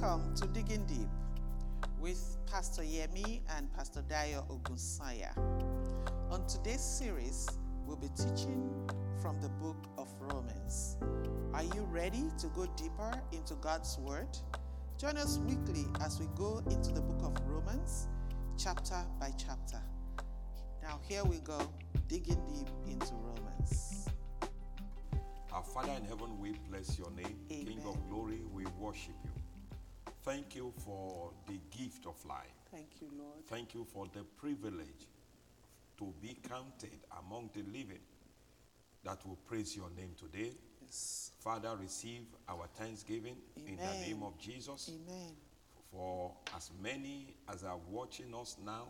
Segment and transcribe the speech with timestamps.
[0.00, 1.08] Welcome to Digging Deep
[1.98, 5.36] with Pastor Yemi and Pastor Dayo Ogunsanya.
[6.30, 7.48] On today's series,
[7.84, 8.70] we'll be teaching
[9.20, 10.98] from the book of Romans.
[11.52, 14.28] Are you ready to go deeper into God's Word?
[14.98, 18.06] Join us weekly as we go into the book of Romans,
[18.56, 19.80] chapter by chapter.
[20.80, 21.58] Now, here we go,
[22.06, 24.06] digging deep into Romans.
[25.52, 27.36] Our Father in heaven, we bless your name.
[27.50, 27.66] Amen.
[27.66, 29.37] King of glory, we worship you.
[30.28, 32.52] Thank you for the gift of life.
[32.70, 33.46] Thank you, Lord.
[33.46, 35.06] Thank you for the privilege
[35.96, 38.02] to be counted among the living
[39.04, 40.52] that will praise your name today.
[40.82, 41.30] Yes.
[41.38, 44.90] Father, receive our thanksgiving in the name of Jesus.
[44.92, 45.32] Amen.
[45.90, 48.88] For as many as are watching us now,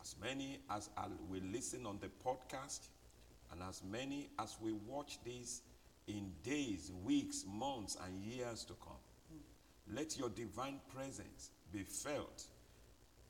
[0.00, 2.88] as many as are, will listen on the podcast,
[3.52, 5.60] and as many as we watch this
[6.06, 8.95] in days, weeks, months, and years to come,
[9.94, 12.44] let your divine presence be felt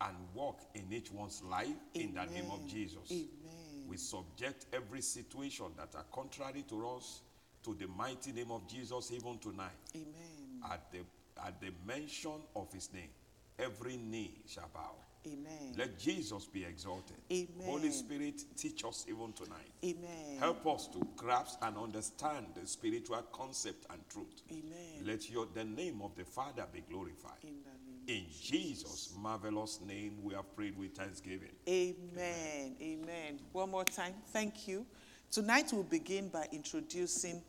[0.00, 3.10] and walk in each one's life in the name of Jesus.
[3.10, 3.86] Amen.
[3.88, 7.20] We subject every situation that are contrary to us
[7.64, 9.70] to the mighty name of Jesus even tonight.
[9.94, 10.62] Amen.
[10.70, 10.98] At the,
[11.44, 13.10] at the mention of his name,
[13.58, 14.94] every knee shall bow.
[15.26, 15.74] Amen.
[15.76, 17.16] Let Jesus be exalted.
[17.30, 17.48] Amen.
[17.64, 19.70] Holy Spirit, teach us even tonight.
[19.84, 20.38] Amen.
[20.38, 24.42] Help us to grasp and understand the spiritual concept and truth.
[24.50, 25.04] Amen.
[25.04, 27.42] Let your, the name of the Father be glorified.
[27.42, 28.24] In the name.
[28.24, 31.50] In Jesus' marvelous name, we have prayed with thanksgiving.
[31.68, 32.76] Amen.
[32.80, 33.40] Amen.
[33.52, 34.14] One more time.
[34.28, 34.86] Thank you.
[35.30, 37.42] Tonight we'll begin by introducing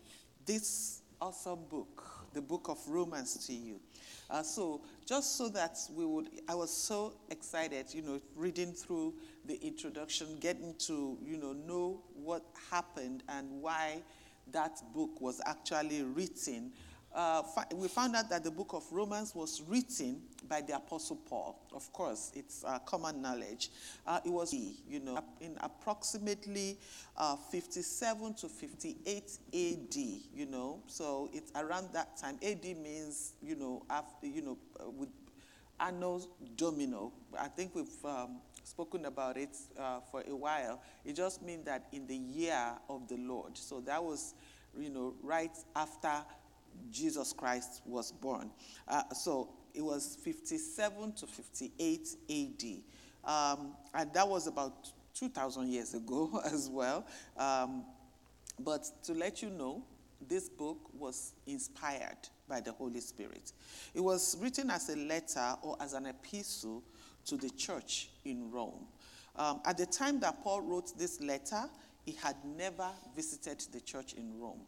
[0.45, 3.79] this awesome book, the book of Romans to you.
[4.29, 9.13] Uh, so, just so that we would, I was so excited, you know, reading through
[9.45, 14.01] the introduction, getting to, you know, know what happened and why
[14.51, 16.71] that book was actually written.
[17.17, 17.41] Uh,
[17.73, 21.59] we found out that the book of Romans was written by the Apostle Paul.
[21.73, 23.71] Of course, it's uh, common knowledge.
[24.05, 26.77] Uh, it was, you know, in approximately
[27.17, 30.79] uh, 57 to 58 AD, you know.
[30.85, 32.37] So it's around that time.
[32.43, 35.09] AD means, you know, after, you know, uh, with
[35.79, 36.21] anno
[36.55, 37.11] domino.
[37.39, 39.55] I think we've um, spoken about it
[40.11, 40.83] for a while.
[41.03, 43.57] It just means that in the year of the Lord.
[43.57, 44.35] So that was,
[44.77, 46.11] you know, right after
[46.91, 48.51] Jesus Christ was born.
[48.87, 53.29] Uh, so it was 57 to 58 AD.
[53.29, 57.05] Um, and that was about 2,000 years ago as well.
[57.37, 57.85] Um,
[58.59, 59.83] but to let you know,
[60.27, 62.17] this book was inspired
[62.47, 63.51] by the Holy Spirit.
[63.93, 66.83] It was written as a letter or as an epistle
[67.25, 68.87] to the church in Rome.
[69.35, 71.65] Um, at the time that Paul wrote this letter,
[72.05, 74.61] he had never visited the church in Rome.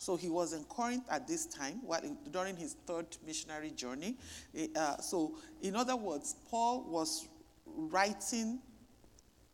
[0.00, 2.00] So he was in Corinth at this time, while
[2.30, 4.16] during his third missionary journey.
[4.56, 7.28] Eh, uh, so, in other words, Paul was
[7.66, 8.60] writing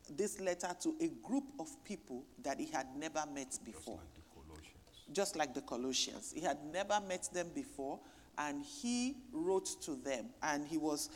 [0.08, 4.14] this letter to a group of people that he had never met Just before like
[4.14, 5.12] the Colossians.
[5.12, 6.32] just like the Colossians.
[6.32, 7.98] He had never met them before,
[8.38, 11.10] and he wrote to them, and he was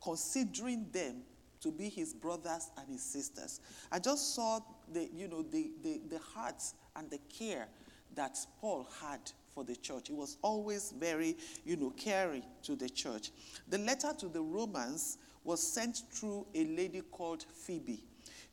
[0.00, 1.22] considering them
[1.60, 3.60] to be his brothers and his sisters.
[3.90, 4.60] I just saw
[4.92, 6.62] the, you know, the, the, the heart
[6.94, 7.66] and the care
[8.14, 9.20] that Paul had
[9.54, 10.08] for the church.
[10.08, 13.30] He was always very, you know, caring to the church.
[13.68, 18.02] The letter to the Romans was sent through a lady called Phoebe.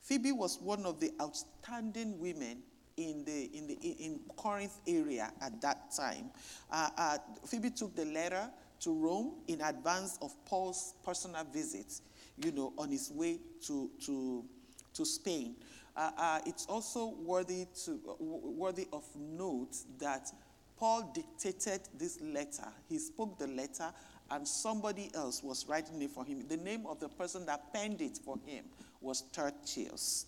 [0.02, 2.62] Phoebe was one of the outstanding women
[2.98, 6.30] in the in the in Corinth area at that time.
[6.72, 8.50] Uh, uh, Phoebe took the letter
[8.82, 12.02] to Rome in advance of Paul's personal visit,
[12.38, 14.46] you know, on his way to to
[14.94, 15.56] to Spain.
[15.96, 20.32] Uh, uh, it's also worthy to uh, worthy of note that
[20.78, 22.68] Paul dictated this letter.
[22.90, 23.94] He spoke the letter,
[24.32, 26.48] and somebody else was writing it for him.
[26.48, 28.66] The name of the person that penned it for him
[29.02, 30.26] was Tertius.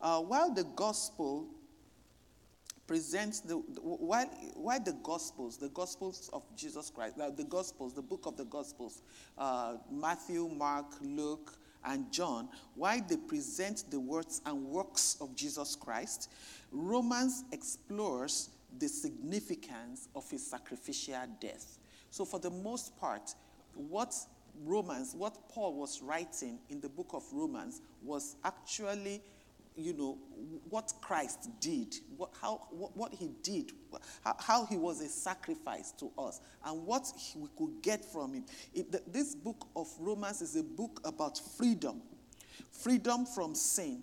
[0.00, 1.46] Uh, while the gospel
[2.86, 7.94] presents the, the why, why the gospels the gospels of jesus christ uh, the gospels
[7.94, 9.00] the book of the gospels
[9.38, 15.76] uh, matthew mark luke and john why they present the words and works of jesus
[15.76, 16.30] christ
[16.72, 21.78] romans explores the significance of his sacrificial death.
[22.10, 23.34] So for the most part
[23.74, 24.14] what
[24.64, 29.20] romans what paul was writing in the book of romans was actually
[29.76, 30.18] you know
[30.68, 33.72] what Christ did, what, how, what, what he did,
[34.24, 38.34] how, how he was a sacrifice to us, and what he- we could get from
[38.34, 38.44] him.
[38.72, 42.02] It, th- this book of Romans is a book about freedom
[42.70, 44.02] freedom from sin,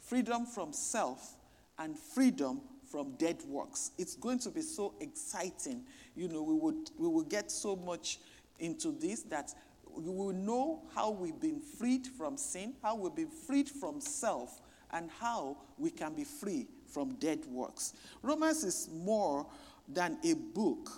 [0.00, 1.34] freedom from self,
[1.78, 3.92] and freedom from dead works.
[3.98, 5.84] It's going to be so exciting.
[6.14, 8.18] You know, we would we will get so much
[8.58, 9.54] into this that
[9.96, 14.60] we will know how we've been freed from sin, how we've been freed from self,
[14.92, 17.94] and how we can be free from dead works.
[18.22, 19.46] Romans is more
[19.88, 20.90] than a book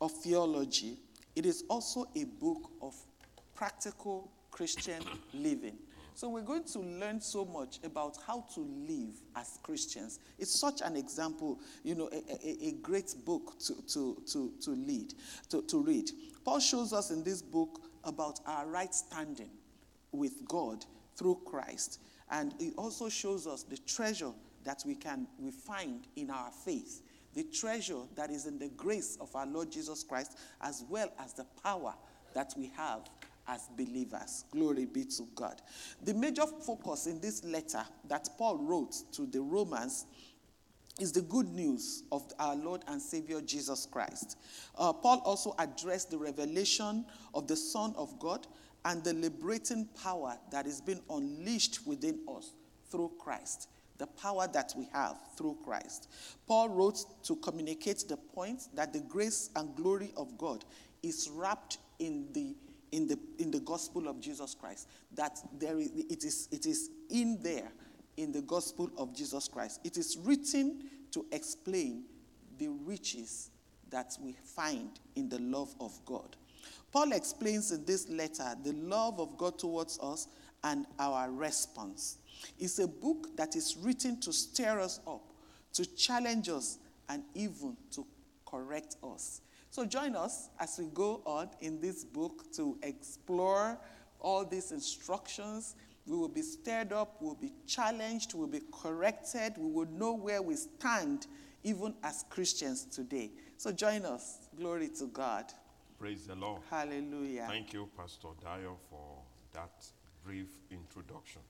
[0.00, 0.98] of theology,
[1.34, 2.94] it is also a book of
[3.54, 5.02] practical Christian
[5.34, 5.76] living.
[6.14, 10.18] So we're going to learn so much about how to live as Christians.
[10.38, 14.70] It's such an example, you know, a, a, a great book to, to, to, to
[14.70, 15.12] lead,
[15.50, 16.10] to, to read.
[16.42, 19.50] Paul shows us in this book about our right standing
[20.10, 20.86] with God
[21.16, 22.00] through Christ.
[22.30, 24.32] And it also shows us the treasure
[24.64, 27.02] that we can we find in our faith,
[27.34, 31.34] the treasure that is in the grace of our Lord Jesus Christ, as well as
[31.34, 31.94] the power
[32.34, 33.08] that we have
[33.48, 34.44] as believers.
[34.50, 35.62] Glory be to God.
[36.02, 40.06] The major focus in this letter that Paul wrote to the Romans
[40.98, 44.38] is the good news of our Lord and Savior Jesus Christ.
[44.76, 48.46] Uh, Paul also addressed the revelation of the Son of God
[48.86, 52.52] and the liberating power that is being unleashed within us
[52.88, 53.68] through Christ.
[53.98, 56.08] The power that we have through Christ.
[56.46, 60.64] Paul wrote to communicate the point that the grace and glory of God
[61.02, 62.54] is wrapped in the
[62.92, 64.88] in the in the gospel of Jesus Christ.
[65.14, 67.72] That there is, it is it is in there
[68.16, 69.80] in the gospel of Jesus Christ.
[69.82, 72.04] It is written to explain
[72.58, 73.50] the riches
[73.90, 76.36] that we find in the love of God.
[76.96, 80.28] Paul explains in this letter the love of God towards us
[80.64, 82.16] and our response.
[82.58, 85.20] It's a book that is written to stir us up,
[85.74, 86.78] to challenge us,
[87.10, 88.06] and even to
[88.46, 89.42] correct us.
[89.68, 93.76] So join us as we go on in this book to explore
[94.18, 95.74] all these instructions.
[96.06, 100.40] We will be stirred up, we'll be challenged, we'll be corrected, we will know where
[100.40, 101.26] we stand,
[101.62, 103.32] even as Christians today.
[103.58, 104.48] So join us.
[104.56, 105.52] Glory to God.
[105.98, 106.60] Praise the Lord.
[106.70, 107.46] Hallelujah.
[107.48, 109.22] Thank you, Pastor Dayo, for
[109.54, 109.86] that
[110.24, 111.40] brief introduction.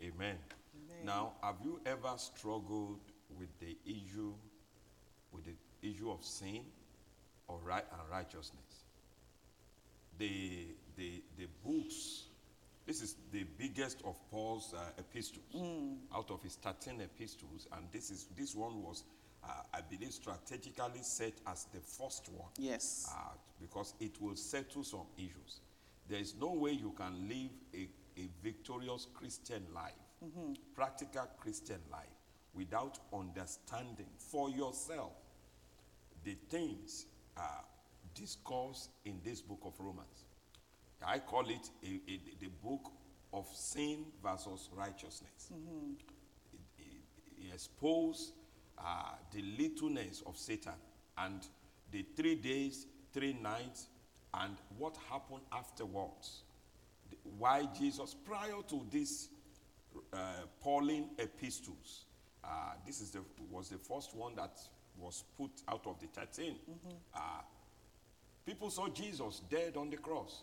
[0.00, 0.36] Amen.
[0.76, 1.04] Amen.
[1.04, 3.00] Now, have you ever struggled
[3.36, 4.34] with the issue,
[5.32, 6.60] with the issue of sin
[7.48, 8.84] or right and righteousness?
[10.18, 12.24] The the the books.
[12.86, 15.44] This is the biggest of Paul's uh, epistles,
[16.14, 19.04] out of his 13 epistles, and this is this one was,
[19.74, 23.10] I believe, strategically set as the first one Yes.
[23.14, 25.60] uh, because it will settle some issues.
[26.08, 27.88] There is no way you can live a,
[28.20, 29.92] a victorious Christian life,
[30.74, 32.06] practical Christian life,
[32.54, 35.12] without understanding for yourself
[36.24, 37.06] the things
[37.36, 37.42] uh,
[38.14, 40.24] discussed in this book of Romans.
[41.06, 42.90] I call it a, a- the book
[43.32, 45.50] of sin versus righteousness.
[46.52, 46.84] It, it,
[47.50, 48.32] it expose
[48.84, 50.74] uh, the littleness of Satan
[51.16, 51.46] and
[51.90, 53.86] the three days, three nights,
[54.34, 56.42] and what happened afterwards.
[57.38, 59.28] Why Jesus, prior to this
[60.12, 60.16] uh,
[60.60, 62.04] Pauline epistles,
[62.44, 63.20] uh, this is the,
[63.50, 64.58] was the first one that
[64.98, 66.54] was put out of the 13.
[67.14, 67.18] Uh,
[68.44, 70.42] people saw Jesus dead on the cross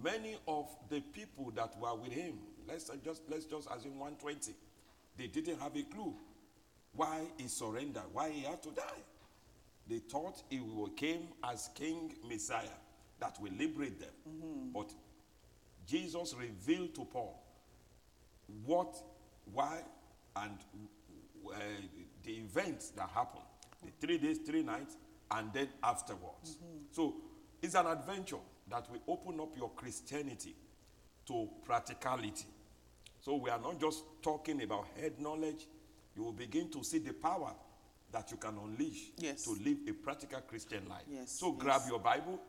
[0.00, 2.38] many of the people that were with him
[2.68, 4.54] let's uh, just let's just assume 120
[5.18, 6.14] they didn't have a clue
[6.94, 8.02] why he surrendered?
[8.12, 9.02] Why he had to die?
[9.88, 12.78] They thought he will- came as king messiah
[13.18, 14.70] that will liberate them.
[14.72, 14.92] But
[15.86, 17.42] jesus revealed to paul
[18.64, 18.96] what
[19.52, 19.82] why
[20.36, 20.56] and
[21.48, 21.58] uh,
[22.22, 23.42] the events that happened.
[23.82, 24.96] The three days three nights
[25.30, 26.58] and then afterwards.
[26.92, 27.16] So
[27.60, 28.38] it's an adventure
[28.70, 30.54] that will open up your christianity
[31.26, 32.46] to practicality.
[33.20, 35.66] So we are not just talking about head knowledge
[36.16, 37.52] you will begin to see the power
[38.10, 39.44] that you can unleash Yes.
[39.44, 41.90] to live a practical christian life Yes, so grab yes.
[41.90, 42.40] your bible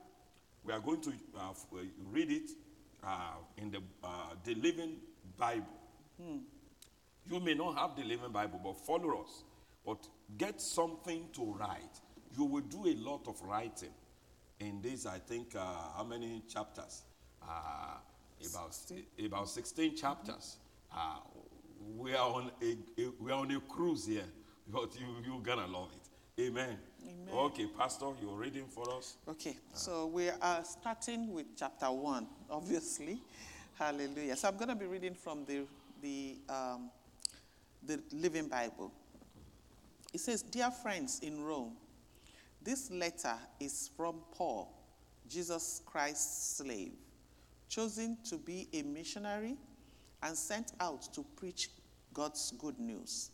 [0.63, 1.77] we are going to uh, uh,
[2.11, 2.49] read it
[3.03, 4.07] uh, in the, uh,
[4.43, 4.97] the living
[5.37, 5.67] bible
[7.29, 9.43] you may not have the living Bible, but follow us.
[9.85, 11.99] But get something to write.
[12.37, 13.91] You will do a lot of writing
[14.59, 15.59] in this, I think, uh,
[15.97, 17.03] how many chapters?
[17.41, 17.97] Uh,
[18.49, 18.75] about,
[19.25, 20.57] about 16 chapters.
[20.93, 21.17] Uh,
[21.97, 24.25] we, are on a, a- we are on a cruise here,
[24.67, 26.41] but you, you're going to love it.
[26.41, 26.77] Amen.
[27.03, 27.33] Amen.
[27.33, 29.17] Okay, Pastor, you're reading for us?
[29.27, 33.21] Okay, so we are starting with chapter one, obviously.
[33.77, 34.35] Hallelujah.
[34.35, 35.61] So I'm to be reading from the,
[36.01, 36.89] the, um,
[37.85, 38.91] the Living Bible.
[40.13, 41.73] It says, Dear friends in Rome,
[42.61, 44.71] this letter is from Paul,
[45.27, 46.93] Jesus Christ's slave,
[47.67, 49.57] chosen to be a missionary
[50.23, 51.69] and sent out to preach
[52.13, 53.31] God's good news.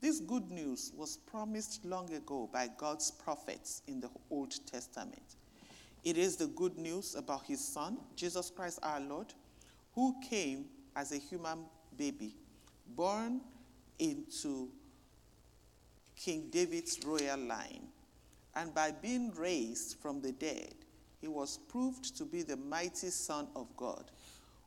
[0.00, 5.36] This good news was promised long ago by God's prophets in the Old Testament.
[6.04, 9.34] It is the good news about his son, Jesus Christ our Lord,
[9.94, 11.64] who came as a human
[11.96, 12.36] baby,
[12.94, 13.40] born
[13.98, 14.68] into
[16.14, 17.88] King David's royal line.
[18.54, 20.74] And by being raised from the dead,
[21.20, 24.10] he was proved to be the mighty Son of God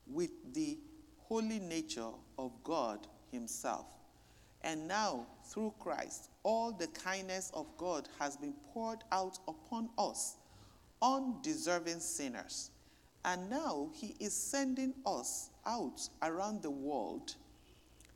[0.07, 0.77] with the
[1.31, 3.85] holy nature of God himself.
[4.65, 10.35] And now, through Christ, all the kindness of God has been poured out upon us,
[11.01, 12.71] undeserving sinners.
[13.23, 17.35] And now he is sending us out around the world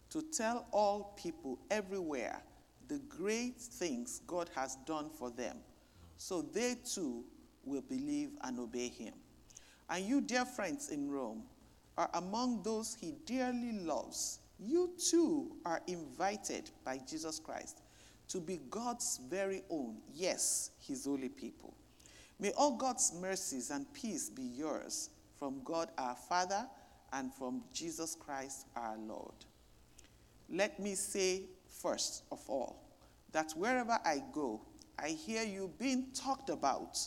[0.10, 2.42] to tell all people everywhere
[2.90, 5.56] the great things God has done for them,
[6.18, 7.24] so they too
[7.64, 9.14] will believe and obey him.
[9.90, 11.44] And you, dear friends in Rome,
[11.98, 14.40] are among those he dearly loves.
[14.60, 17.82] You too are invited by Jesus Christ
[18.30, 21.76] to be God's very own, yes, his holy people.
[22.40, 26.66] May all God's mercies and peace be yours from God our Father
[27.14, 29.36] and from Jesus Christ our Lord.
[30.50, 31.44] Let me say
[31.82, 32.82] first of all
[33.32, 34.62] that wherever I go,
[34.98, 36.98] I hear you being talked about.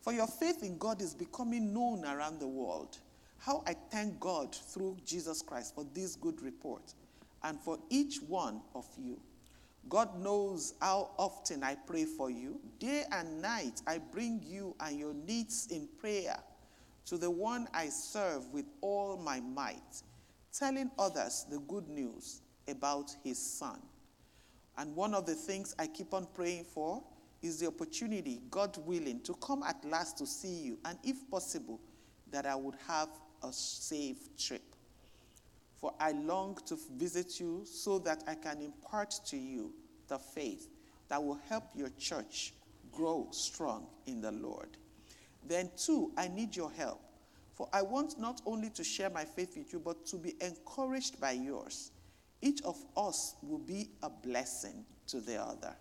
[0.00, 2.98] For your faith in God is becoming known around the world.
[3.44, 6.94] How I thank God through Jesus Christ for this good report
[7.42, 9.20] and for each one of you.
[9.88, 12.60] God knows how often I pray for you.
[12.78, 16.36] Day and night, I bring you and your needs in prayer
[17.06, 20.02] to the one I serve with all my might,
[20.56, 23.80] telling others the good news about his son.
[24.78, 27.02] And one of the things I keep on praying for
[27.42, 31.80] is the opportunity, God willing, to come at last to see you, and if possible,
[32.30, 33.08] that I would have
[33.42, 34.62] a safe trip.
[35.76, 39.72] For I long to visit you so that I can impart to you
[40.08, 40.68] the faith
[41.08, 42.54] that will help your church
[42.92, 44.68] grow strong in the Lord.
[45.46, 47.00] Then, too, I need your help.
[47.54, 51.20] For I want not only to share my faith with you, but to be encouraged
[51.20, 51.90] by yours.
[52.40, 55.74] Each of us will be a blessing to the other.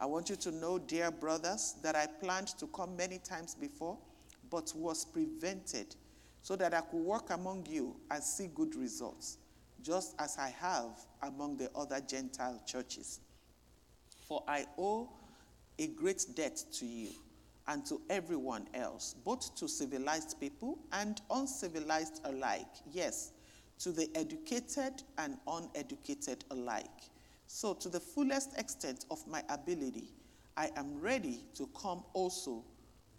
[0.00, 3.98] I want you to know, dear brothers, that I planned to come many times before,
[4.50, 5.96] but was prevented
[6.42, 9.38] so that I could work among you and see good results,
[9.82, 13.20] just as I have among the other Gentile churches.
[14.26, 15.08] For I owe
[15.78, 17.10] a great debt to you
[17.66, 22.66] and to everyone else, both to civilized people and uncivilized alike.
[22.90, 23.32] Yes,
[23.80, 26.86] to the educated and uneducated alike.
[27.46, 30.08] So, to the fullest extent of my ability,
[30.56, 32.64] I am ready to come also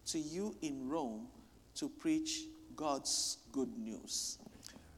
[0.07, 1.27] to you in Rome
[1.75, 2.41] to preach
[2.79, 4.37] God's good news.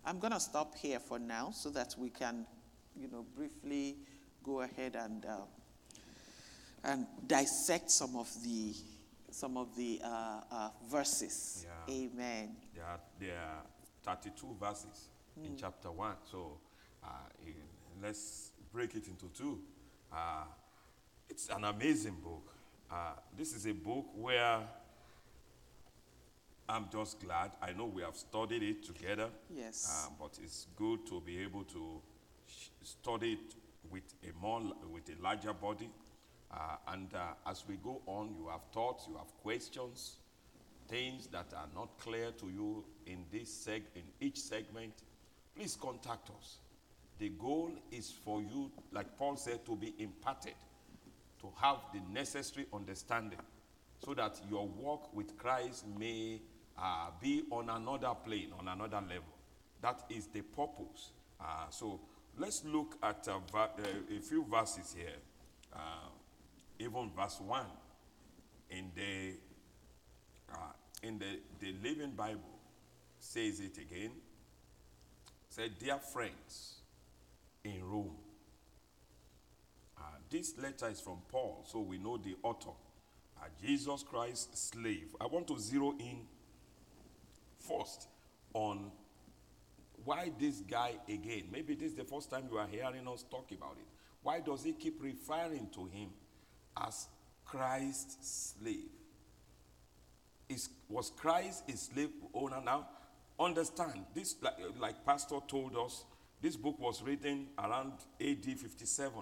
[0.06, 2.46] I'm going to stop here for now so that we can,
[2.96, 3.96] you know, briefly
[4.44, 5.38] go ahead and uh,
[6.84, 8.76] and dissect some of the
[9.32, 11.66] some of the uh, uh, verses.
[11.90, 11.96] Yeah.
[11.96, 12.56] Amen.
[12.76, 13.64] There are, there are
[14.16, 15.10] 32 verses
[15.44, 16.14] in chapter 1.
[16.32, 16.60] So
[17.04, 17.08] uh,
[17.48, 17.56] in-
[18.00, 19.58] let's break it into two.
[20.14, 20.44] Uh,
[21.28, 22.54] it's an amazing book.
[22.92, 24.60] Uh, this is a book where
[26.72, 27.51] I'm just glad.
[27.62, 29.28] I know we have studied it together.
[29.54, 30.08] Yes.
[30.08, 32.01] Uh, but it's good to be able to
[32.48, 33.56] sh- study it
[33.92, 34.62] with a more
[34.94, 35.90] with a larger body.
[36.50, 40.16] Uh, and uh, as we go on, you have thoughts, you have questions,
[40.88, 44.94] things that are not clear to you in this seg in each segment.
[45.56, 46.58] Please contact us.
[47.20, 50.56] The goal is for you, like Paul said, to be imparted,
[51.42, 53.40] to have the necessary understanding,
[54.04, 56.40] so that your walk with Christ may
[56.82, 59.34] uh, be on another plane, on another level.
[59.82, 61.12] That is the purpose.
[61.40, 62.00] Uh, so
[62.38, 65.16] let's look at uh, va- uh, a few verses here.
[65.74, 66.10] Uh,
[66.80, 67.66] even verse 1
[68.72, 69.34] in the,
[70.52, 70.58] uh,
[71.04, 72.60] in the, the Living Bible
[73.20, 74.12] says it again.
[75.50, 76.76] Said, Dear friends
[77.64, 78.16] in Rome.
[80.32, 82.72] This letter is from Paul, so we know the author.
[83.62, 85.14] Jesus Christ, slave.
[85.20, 86.22] I want to zero in
[87.62, 88.08] first
[88.53, 88.91] on
[90.03, 91.44] why this guy again.
[91.51, 93.88] Maybe this is the first time you are hearing us talk about it.
[94.24, 96.10] Why does he keep referring to him
[96.77, 97.08] as
[97.46, 98.89] Christ's slave?
[100.50, 102.88] Is, was Christ a slave owner now?
[103.39, 106.03] Understand, this, like, like Pastor told us,
[106.41, 109.13] this book was written around AD 57.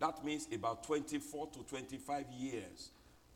[0.00, 2.90] That means about 24 to 25 years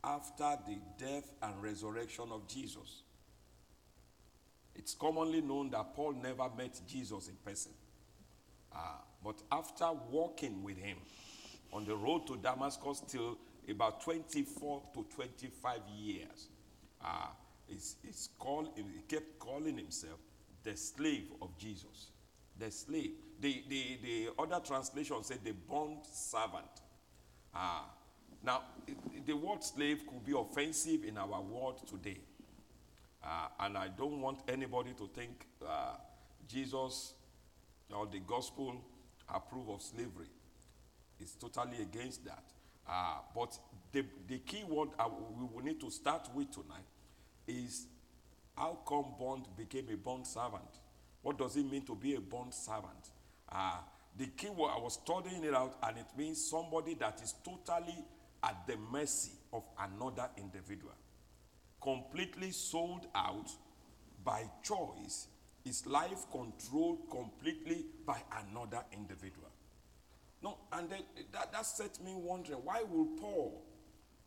[0.05, 3.03] after the death and resurrection of Jesus.
[4.75, 7.73] It's commonly known that Paul never met Jesus in person.
[8.75, 8.79] Uh,
[9.23, 10.97] but after walking with him
[11.73, 13.39] on the road to Damascus till
[13.69, 16.49] about 24 to 25 years,
[17.05, 17.27] uh,
[17.69, 20.19] he kept calling himself
[20.65, 22.11] the slave of Jesus.
[22.59, 23.13] The slave.
[23.41, 26.83] The, the, the other translation said the bond servant.
[27.55, 27.87] Ah,
[28.45, 28.63] now,
[29.27, 32.19] the word slave could be offensive in our world today.
[33.25, 35.95] Uh, and I don't want anybody to think uh,
[36.49, 37.15] Jesus
[37.95, 38.83] or the gospel
[39.33, 40.27] approve of slavery.
[41.21, 42.43] It's totally against that.
[42.89, 43.57] Uh, but
[43.93, 44.89] the, the key word
[45.39, 46.87] we will need to start with tonight
[47.47, 47.87] is
[48.57, 50.81] how come bond became a bond servant?
[51.23, 53.11] What does it mean to be a bond servant?
[53.51, 53.77] Uh,
[54.19, 58.05] the key word, I was studying it out, and it means somebody that is totally
[58.43, 60.93] at the mercy of another individual
[61.83, 63.51] completely sold out
[64.25, 65.29] by choice,
[65.65, 69.51] his life controlled completely by another individual.
[70.43, 73.63] No, and then that, that set me wondering why will Paul,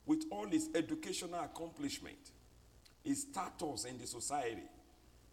[0.06, 2.32] with all his educational accomplishment,
[3.04, 4.64] his status in the society,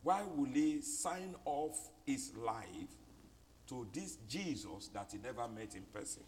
[0.02, 2.67] why will he sign off his life
[3.69, 6.25] to this Jesus that he never met in person?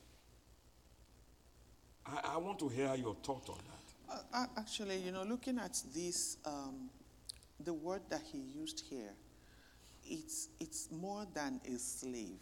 [2.06, 3.83] I, I want to hear your thought on that.
[4.14, 6.88] Uh, uh, actually, you know, looking at this, um,
[7.64, 9.12] the word that he used here,
[10.04, 12.38] it's, it's more than a slave.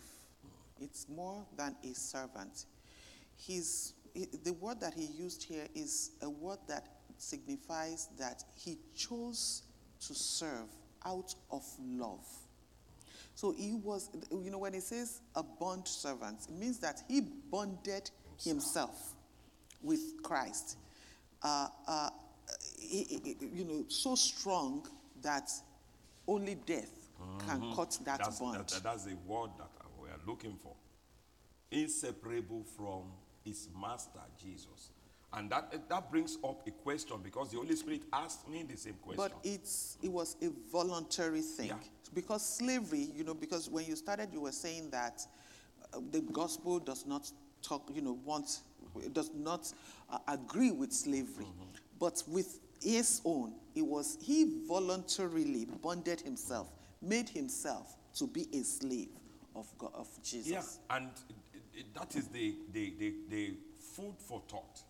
[0.81, 2.67] It's more than a servant.
[3.37, 6.87] He's, he- the word that he used here is a word that
[7.17, 9.63] signifies that he chose
[10.07, 10.69] to serve
[11.07, 12.27] out of love.
[13.35, 17.23] So he was, you know, when he says a bond servant, it means that he
[17.51, 18.11] bonded
[18.45, 19.15] himself
[19.83, 20.77] with Christ.
[21.43, 22.11] Uh, uh,
[22.91, 24.87] you know, so strong
[25.23, 25.51] that
[26.29, 27.09] only death
[27.47, 28.57] can cut that that's, bond.
[28.69, 29.71] that- that's the word that
[30.01, 30.75] we are looking for.
[31.71, 33.05] Inseparable from
[33.45, 34.91] his master Jesus.
[35.33, 38.95] And that, that brings up a question because the Holy Spirit asked me the same
[39.03, 39.17] question.
[39.17, 41.77] But it's it was a voluntary thing Yeah.
[42.13, 45.27] because slavery, you know, because when you started, you were saying that
[45.95, 47.31] uh, the gospel does not
[47.63, 48.61] talk, you know, want
[49.13, 49.73] does not
[50.11, 51.65] uh, agree with slavery, Mm-hmm.
[51.99, 56.69] but with his own, it was he voluntarily bonded himself,
[57.01, 59.09] made himself to be a slave
[59.55, 60.51] of God, of Jesus.
[60.91, 61.11] yeah, and
[61.95, 63.55] that is the, the, the, the
[63.95, 64.83] food for thought.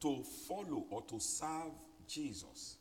[0.00, 1.72] To follow or to serve
[2.06, 2.76] Jesus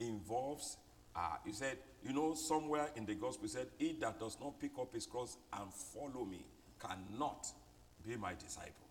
[0.00, 0.76] involves,
[1.14, 4.58] uh, he said, you know, somewhere in the gospel, he said, He that does not
[4.60, 6.44] pick up his cross and follow me
[6.80, 7.46] cannot
[8.06, 8.87] be my disciple.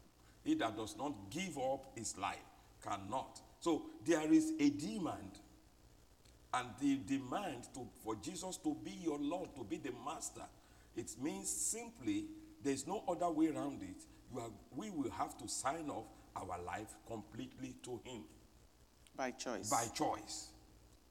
[0.48, 2.38] He that does not give up his life
[2.82, 3.42] cannot.
[3.60, 5.40] So there is a demand
[6.54, 10.46] and the demand to, for Jesus to be your Lord, to be the master,
[10.96, 12.28] it means simply
[12.64, 14.06] there's no other way around it.
[14.34, 18.24] You are, we will have to sign off our life completely to Him
[19.18, 19.70] by choice.
[19.70, 20.48] by choice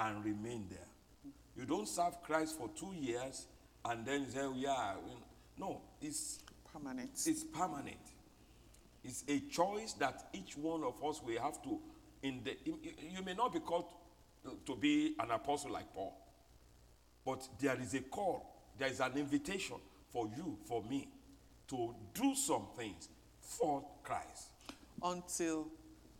[0.00, 1.32] and remain there.
[1.58, 3.48] You don't serve Christ for two years
[3.84, 4.94] and then say, oh, yeah,
[5.58, 6.38] no, it's,
[6.72, 7.10] permanent.
[7.26, 7.98] it's permanent.
[9.06, 11.78] It's a choice that each one of us will have to.
[12.22, 12.80] In the, you-
[13.16, 13.86] you may not be called
[14.64, 16.16] to be an apostle like Paul,
[17.24, 18.44] but there is a call,
[18.78, 19.76] there is an invitation
[20.08, 21.08] for you, for me,
[21.68, 23.08] to do some things
[23.40, 24.50] for Christ
[25.02, 25.68] until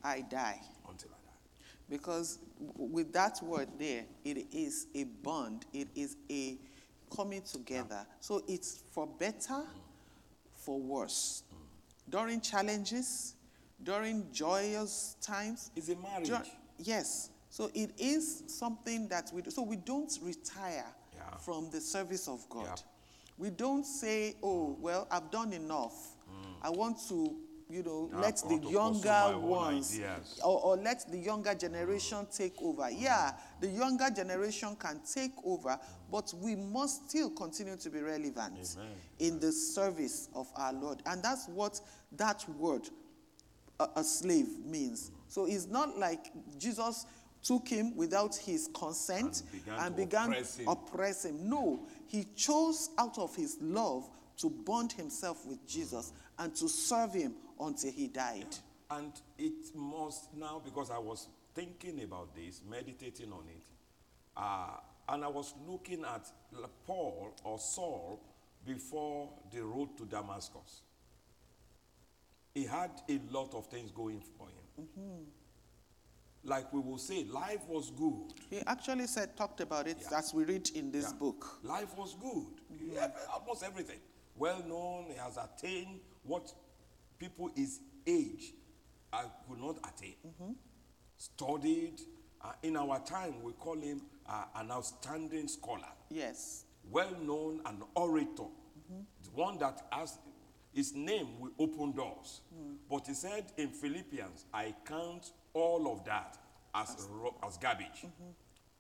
[0.02, 0.60] I die.
[0.88, 1.62] until I die.
[1.88, 2.38] Because
[2.76, 6.56] with that word there, it is a bond, it is a
[7.14, 8.06] coming together.
[8.20, 9.64] So it's for better,
[10.54, 11.42] for worse.
[12.08, 13.34] During challenges,
[13.82, 15.70] during joyous times.
[15.76, 16.28] It's a marriage.
[16.28, 16.42] dur-
[16.78, 17.30] yes.
[17.50, 19.50] So it is something that we do.
[19.50, 21.36] So we don't retire Yeah.
[21.38, 22.64] from the service of God.
[22.66, 22.74] Yeah.
[23.38, 25.94] We don't say, oh, well, I've done enough.
[26.30, 26.54] Mm.
[26.62, 27.34] I want to,
[27.68, 30.00] you know, Yeah, let the want to pursue my younger ones
[30.44, 32.36] or, or let the younger generation mm.
[32.36, 32.88] take over.
[32.90, 35.78] Yeah, the younger generation can take over,
[36.10, 38.88] but we must still continue to be relevant Amen.
[39.18, 41.02] in the service of our Lord.
[41.06, 41.80] And that's what
[42.16, 42.88] that word,
[43.80, 45.10] a, a slave, means.
[45.10, 45.14] Mm.
[45.28, 47.06] So it's not like Jesus
[47.42, 49.42] took him without his consent
[49.78, 50.68] And began to oppress him.
[50.68, 51.48] oppress him.
[51.48, 56.44] No, he chose out of his love to bond himself with Jesus mm.
[56.44, 58.56] and to serve him until he died.
[58.90, 63.64] And it must now, because I was thinking about this, meditating on it,
[64.36, 64.76] uh,
[65.08, 66.26] and I was looking at
[66.86, 68.20] Paul or Saul
[68.64, 70.82] before the road to Damascus.
[72.54, 75.26] He had a lot of things going for him.
[76.42, 78.32] Like we will say, life was good.
[78.50, 80.18] He actually said, talked about it Yeah.
[80.18, 81.18] as we read in this Yeah.
[81.18, 81.58] book.
[81.64, 82.46] Life was good.
[82.80, 84.00] Yeah, almost everything.
[84.36, 86.52] Well known, he has attained what
[87.18, 88.52] people his age
[89.12, 90.16] uh, could not attain.
[91.18, 92.00] Studied,
[92.42, 96.64] uh, in our time, we call him uh, an outstanding scholar, Yes.
[96.90, 98.48] well known, an orator,
[98.88, 100.18] the one that has
[100.72, 102.42] his name will open doors.
[102.90, 106.36] But he said in Philippians, I count all of that
[106.74, 108.04] as, ro- as garbage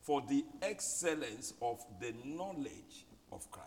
[0.02, 3.66] for the excellence of the knowledge of Christ.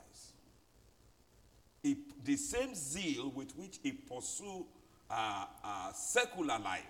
[1.82, 4.66] He, the same zeal with which he pursued
[5.10, 6.84] uh, uh, secular life,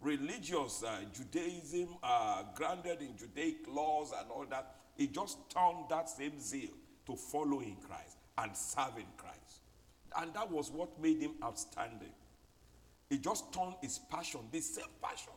[0.00, 6.08] religious uh, Judaism, uh, grounded in Judaic laws and all that, he just turned that
[6.08, 6.70] same zeal
[7.06, 9.60] to following Christ and serving Christ.
[10.18, 12.12] And that was what made him outstanding.
[13.08, 15.32] He just turned his passion, the same passion,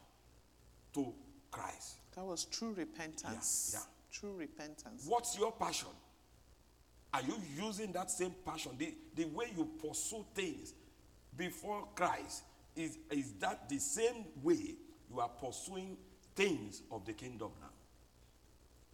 [0.94, 1.14] to
[1.52, 1.98] Christ.
[2.16, 3.72] That was true repentance.
[3.74, 4.20] Yeah, yeah.
[4.20, 5.06] True repentance.
[5.08, 5.90] What's your passion?
[7.14, 8.72] Are you using that same passion?
[8.78, 10.74] The, the way you pursue things
[11.38, 12.44] before Christ,
[12.76, 14.76] is, is that the same way
[15.12, 15.98] you are pursuing
[16.36, 17.70] things of the kingdom now?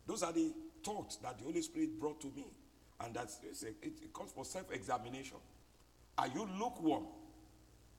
[0.06, 0.52] Those are the
[0.84, 2.46] thoughts that the Holy Spirit brought to me.
[3.02, 5.38] And that's, it calls for self examination.
[6.18, 7.06] Are you lukewarm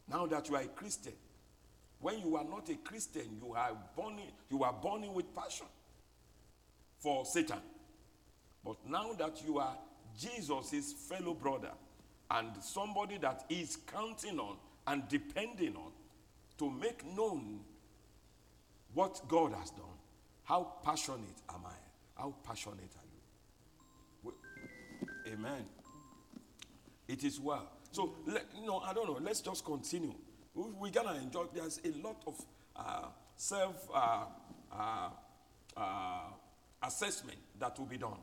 [0.06, 1.14] now that you are a Christian?
[2.00, 5.66] When you are not a Christian, you are burning, you are burning with passion
[6.98, 7.60] for Satan.
[8.64, 9.76] But now that you are
[10.20, 11.72] Jesus' fellow brother
[12.30, 14.56] and somebody that is counting on
[14.86, 15.92] and depending on
[16.58, 17.60] to make known
[18.92, 19.86] what God has done,
[20.44, 22.20] how passionate am I?
[22.20, 23.06] How passionate are
[24.26, 25.32] you?
[25.32, 25.64] Amen.
[27.08, 27.68] It is well.
[27.92, 29.18] So, let, know, I don't know.
[29.20, 30.14] Let's just continue.
[30.54, 31.44] We, we're gonna enjoy.
[31.54, 32.44] There's a lot of
[32.76, 33.06] uh,
[33.36, 34.24] self uh,
[34.72, 35.08] uh,
[35.76, 36.20] uh,
[36.82, 38.18] assessment that will be done,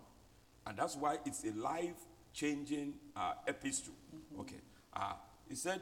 [0.67, 3.93] and that's why it's a life-changing uh, epistle.
[4.39, 4.61] Okay.
[4.93, 5.13] Uh,
[5.49, 5.81] he said,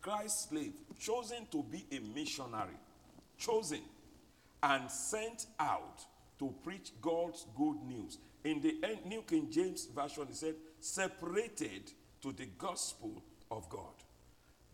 [0.00, 2.78] Christ's slave, chosen to be a missionary,
[3.36, 3.80] chosen
[4.62, 6.04] and sent out
[6.38, 8.18] to preach God's good news.
[8.44, 11.90] In the New King James Version, he said, separated
[12.22, 13.94] to the gospel of God.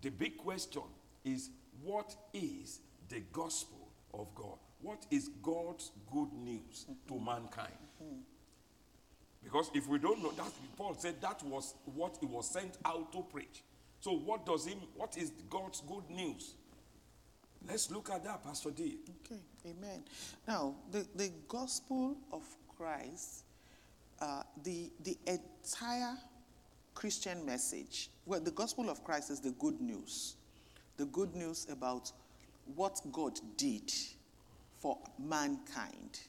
[0.03, 0.83] The big question
[1.25, 1.51] is,
[1.83, 4.59] what is the gospel of God?
[4.83, 7.73] What is God's good news to mankind?
[9.45, 13.13] Because if we don't know that, Paul said that was what he was sent out
[13.13, 13.63] to preach.
[14.01, 16.55] So what does he what is God's good news?
[17.67, 18.99] Let's look at that, Pastor D.
[19.25, 20.05] Okay, amen.
[20.47, 22.43] Now, the, the gospel of
[22.77, 23.45] Christ,
[24.21, 26.17] uh, the, the entire
[26.95, 30.37] Christian message, well, the gospel of Christ is the good news.
[30.97, 32.13] The good news about
[32.75, 33.91] what God did
[34.79, 36.21] for mankind.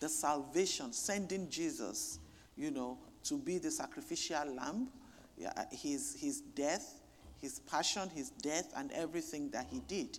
[0.00, 2.18] The salvation, sending Jesus,
[2.56, 4.88] you know, to be the sacrificial lamb,
[5.36, 7.00] yeah, his, his death,
[7.40, 10.18] his passion, his death, and everything that he did.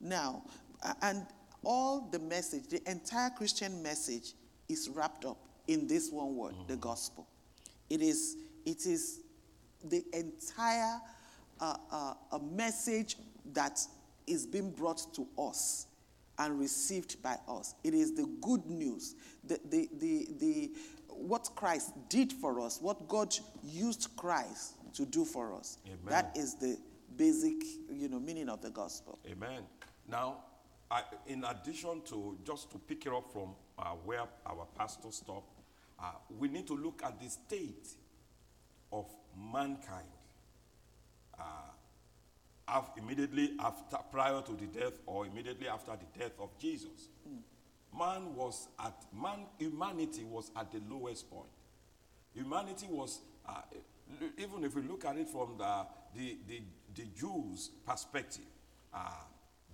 [0.00, 0.42] Now,
[1.02, 1.26] and
[1.64, 4.32] all the message, the entire Christian message
[4.68, 7.26] is wrapped up in this one word, the gospel.
[7.90, 9.20] It is, it is
[9.84, 11.00] the entire
[11.60, 13.16] uh, uh, a message
[13.52, 13.80] that
[14.26, 15.86] is being brought to us
[16.38, 17.74] and received by us.
[17.84, 20.72] It is the good news, the, the, the, the,
[21.16, 25.78] what Christ did for us, what God used Christ to do for us.
[25.86, 25.98] Amen.
[26.06, 26.78] That is the
[27.16, 29.18] basic, you know, meaning of the gospel.
[29.30, 29.62] Amen.
[30.08, 30.38] Now,
[30.90, 35.60] I, in addition to just to pick it up from uh, where our pastor stopped,
[35.98, 37.88] uh, we need to look at the state
[38.92, 39.06] of
[39.52, 40.06] mankind
[41.38, 41.42] uh,
[42.68, 47.08] af- immediately after, prior to the death, or immediately after the death of Jesus.
[47.96, 49.46] Man was at man.
[49.58, 51.48] Humanity was at the lowest point.
[52.34, 53.60] Humanity was, uh,
[54.36, 56.62] even if we look at it from the, the, the,
[56.94, 58.44] the Jews' perspective,
[58.92, 58.98] uh,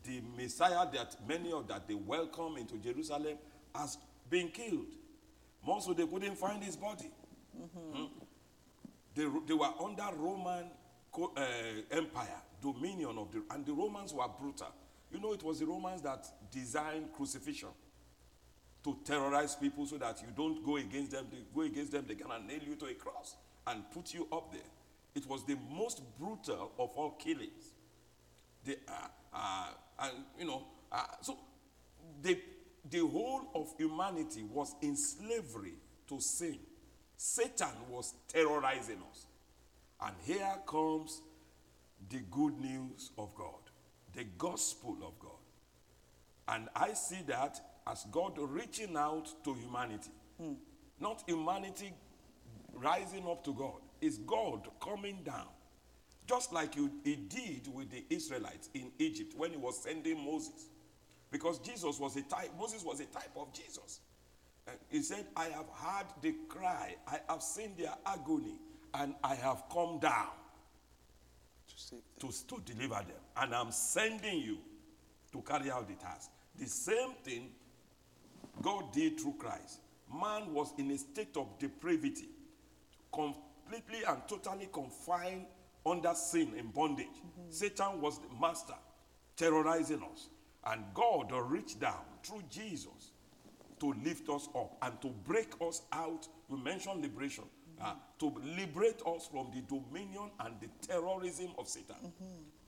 [0.04, 3.38] the Messiah that many of that they welcome into Jerusalem
[3.74, 3.96] has
[4.28, 4.86] been killed.
[5.66, 7.10] Most of they couldn't find his body.
[7.94, 8.04] Hmm?
[9.14, 10.66] They, they were under Roman
[11.12, 11.42] co- uh,
[11.90, 14.68] Empire, dominion of the, and the Romans were brutal.
[15.12, 17.70] You know, it was the Romans that designed crucifixion
[18.84, 21.26] to terrorize people so that you don't go against them.
[21.30, 24.52] They go against them, they're gonna nail you to a cross and put you up
[24.52, 24.62] there.
[25.14, 27.74] It was the most brutal of all killings.
[28.64, 29.68] The, uh, uh,
[30.00, 31.38] and you know, uh, so
[32.22, 32.38] the,
[32.88, 35.74] the whole of humanity was in slavery
[36.08, 36.58] to sin.
[37.16, 39.26] Satan was terrorizing us.
[40.00, 41.20] And here comes
[42.08, 43.60] the good news of God,
[44.14, 45.32] the gospel of God.
[46.48, 50.10] And I see that as God reaching out to humanity.
[50.98, 51.92] Not humanity
[52.72, 53.80] rising up to God.
[54.00, 55.48] It's God coming down.
[56.26, 60.68] Just like you, he did with the Israelites in Egypt when he was sending Moses
[61.30, 64.00] because Jesus was a type, Moses was a type of Jesus.
[64.66, 68.56] Uh, he said, I have heard the cry, I have seen their agony,
[68.94, 70.28] and I have come down
[72.20, 73.20] To to, to deliver them.
[73.36, 74.58] And I'm sending you
[75.32, 76.30] to carry out the task.
[76.58, 77.50] The same thing
[78.62, 79.80] God did through Christ.
[80.12, 82.28] Man was in a state of depravity,
[83.12, 85.46] completely and totally confined
[85.86, 87.06] under sin and bondage.
[87.06, 87.50] Mm-hmm.
[87.50, 88.74] Satan was the master,
[89.36, 90.28] terrorizing us.
[90.66, 93.12] And God reached down through Jesus
[93.78, 96.28] to lift us up and to break us out.
[96.48, 97.44] We mentioned liberation.
[97.80, 101.96] uh, to liberate us from the dominion and the terrorism of Satan.
[102.04, 102.24] Mm-hmm.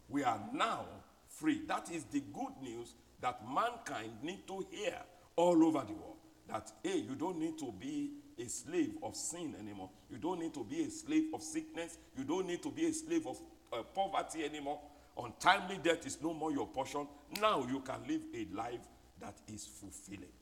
[0.09, 0.87] We are now
[1.28, 1.62] free.
[1.66, 4.96] That is the good news that mankind need to hear
[5.36, 6.16] all over the world.
[6.48, 9.90] That, hey, you don't need to be a slave of sin anymore.
[10.10, 11.98] You don't need to be a slave of sickness.
[12.16, 13.38] You don't need to be a slave of
[13.72, 14.80] uh, poverty anymore.
[15.16, 17.06] Untimely death is no more your portion.
[17.40, 18.80] Now you can live a life
[19.20, 20.32] that is fulfilling.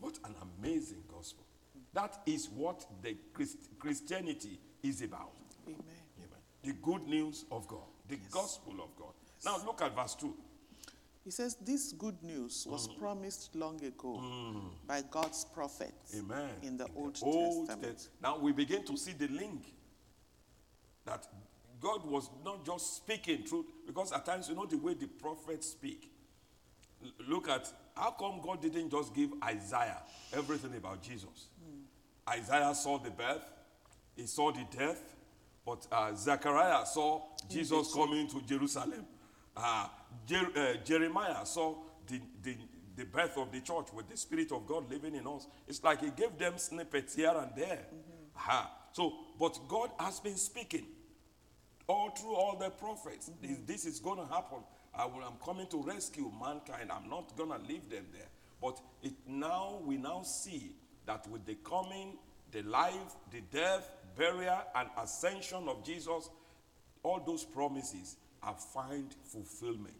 [0.00, 1.44] What an amazing gospel.
[1.92, 5.32] That is what the Christ- Christianity is about.
[5.66, 5.76] Amen.
[6.18, 6.38] Amen.
[6.62, 9.12] The good news of God, the gospel of God.
[9.44, 10.34] Now look at verse 2.
[11.24, 12.98] He says, This good news was mm.
[12.98, 14.62] promised long ago mm.
[14.86, 16.48] by God's prophets Amen.
[16.62, 17.96] in the Old, Old Testament.
[17.96, 19.74] Test- Now we begin to see the link
[21.04, 21.26] that
[21.80, 25.68] God was not just speaking truth, because at times, you know, the way the prophets
[25.68, 26.10] speak.
[27.02, 30.02] L- Look at how come God didn't just give Isaiah
[30.32, 31.48] everything about Jesus?
[31.62, 32.30] Hmm.
[32.30, 33.44] Isaiah saw the birth,
[34.16, 35.14] he saw the death,
[35.66, 39.06] but uh, Zechariah saw Jesus coming to Jerusalem.
[39.56, 39.88] Uh,
[40.26, 41.74] Jer- uh, Jeremiah saw
[42.06, 42.56] the, the,
[42.96, 45.46] the birth of the church with the Spirit of God living in us.
[45.68, 47.86] It's like he gave them snippets here and there.
[48.36, 48.70] Aha.
[48.92, 50.86] So, but God has been speaking
[51.86, 53.30] all through all the prophets.
[53.42, 54.58] This, this is going to happen.
[54.94, 56.90] I will, I'm coming to rescue mankind.
[56.90, 58.28] I'm not going to leave them there.
[58.60, 60.72] But it now we now see
[61.06, 62.18] that with the coming,
[62.52, 66.28] the life, the death, burial, and ascension of Jesus,
[67.02, 69.94] all those promises are find fulfillment.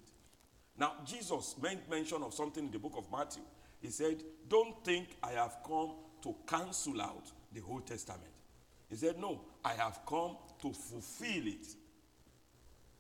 [0.78, 3.42] Now, Jesus made mention of something in the book of Matthew.
[3.80, 8.30] He said, Don't think I have come to cancel out the Old Testament.
[8.88, 11.66] He said, No, I have come to fulfill it.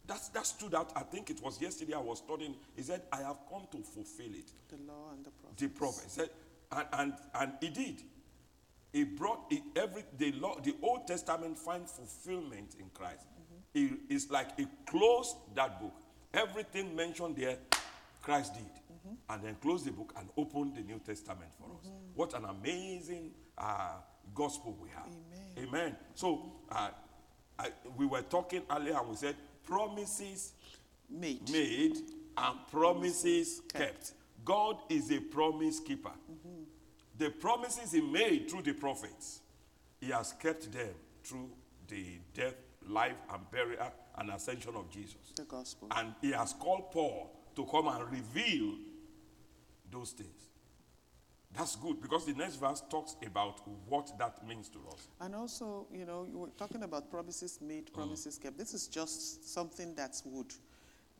[0.06, 2.56] That's, that's true that I think it was yesterday I was studying.
[2.74, 4.50] He said, I have come to fulfill it.
[4.68, 5.60] The law and the prophets.
[5.60, 6.30] The prophet He said,
[6.72, 8.02] and, and, and he did.
[8.92, 13.26] He brought it, every the law, the Old Testament find fulfillment in Christ.
[13.72, 15.94] He- it's like he closed that book.
[16.34, 17.58] Everything mentioned there,
[18.22, 18.64] Christ did.
[19.28, 21.90] And then closed the book and opened the New Testament for us.
[22.14, 23.94] What an amazing uh,
[24.34, 25.08] gospel we have.
[25.56, 25.68] Amen.
[25.68, 25.96] Amen.
[26.14, 26.90] So uh,
[27.58, 30.52] I, we were talking earlier and we said promises
[31.08, 31.48] Made.
[31.50, 31.96] made
[32.36, 34.12] and promises kept.
[34.44, 36.12] God is a promise keeper.
[37.18, 39.40] The promises he made through the prophets,
[40.00, 41.50] he has kept them through
[41.88, 42.54] the death,
[42.88, 45.32] life, and burial and ascension of Jesus.
[45.36, 45.88] The gospel.
[45.96, 48.74] And he has called Paul to come and reveal
[49.90, 50.50] those things.
[51.56, 55.08] That's good because the next verse talks about what that means to us.
[55.20, 57.92] And also, you know, you were talking about promises made, mm.
[57.92, 58.56] promises kept.
[58.56, 60.54] This is just something that would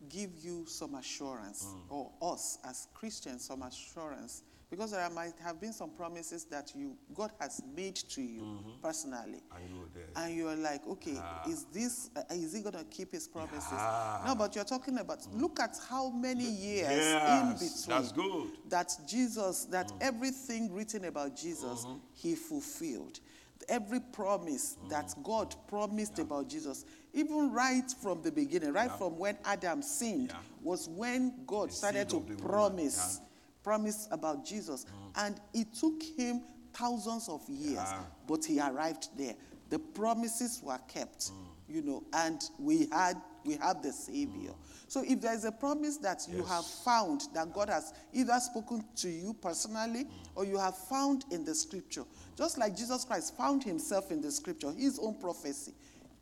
[0.08, 1.80] give you some assurance, mm.
[1.92, 4.44] or us as Christians, some assurance.
[4.70, 8.70] Because there might have been some promises that you God has made to you mm-hmm.
[8.80, 9.42] personally.
[9.54, 9.80] And you.
[10.14, 11.42] And you're like, okay, ah.
[11.48, 13.66] is this, uh, is he going to keep his promises?
[13.72, 14.22] Yeah.
[14.26, 15.40] No, but you're talking about, mm.
[15.40, 18.50] look at how many years Yes, in between that's good.
[18.68, 19.96] that Jesus, that mm.
[20.00, 21.98] everything written about Jesus, mm-hmm.
[22.14, 23.20] he fulfilled.
[23.68, 24.90] Every promise mm.
[24.90, 30.28] that God promised about Jesus, even right from the beginning, right from when Adam sinned,
[30.30, 30.36] Yeah.
[30.62, 33.26] was when God The started to of the woman, promise, yeah.
[33.62, 34.84] Promise about Jesus.
[34.84, 35.26] Mm.
[35.26, 36.42] And it took him
[36.72, 38.02] thousands of years, Yeah.
[38.26, 39.34] but he arrived there.
[39.68, 41.34] The promises were kept, mm.
[41.68, 44.50] you know, and we had we have the Savior.
[44.50, 44.56] Mm.
[44.86, 46.48] So if there is a promise that you Yes.
[46.48, 51.44] have found that God has either spoken to you personally or you have found in
[51.44, 52.04] the scripture,
[52.36, 55.72] just like Jesus Christ found himself in the scripture, his own prophecy,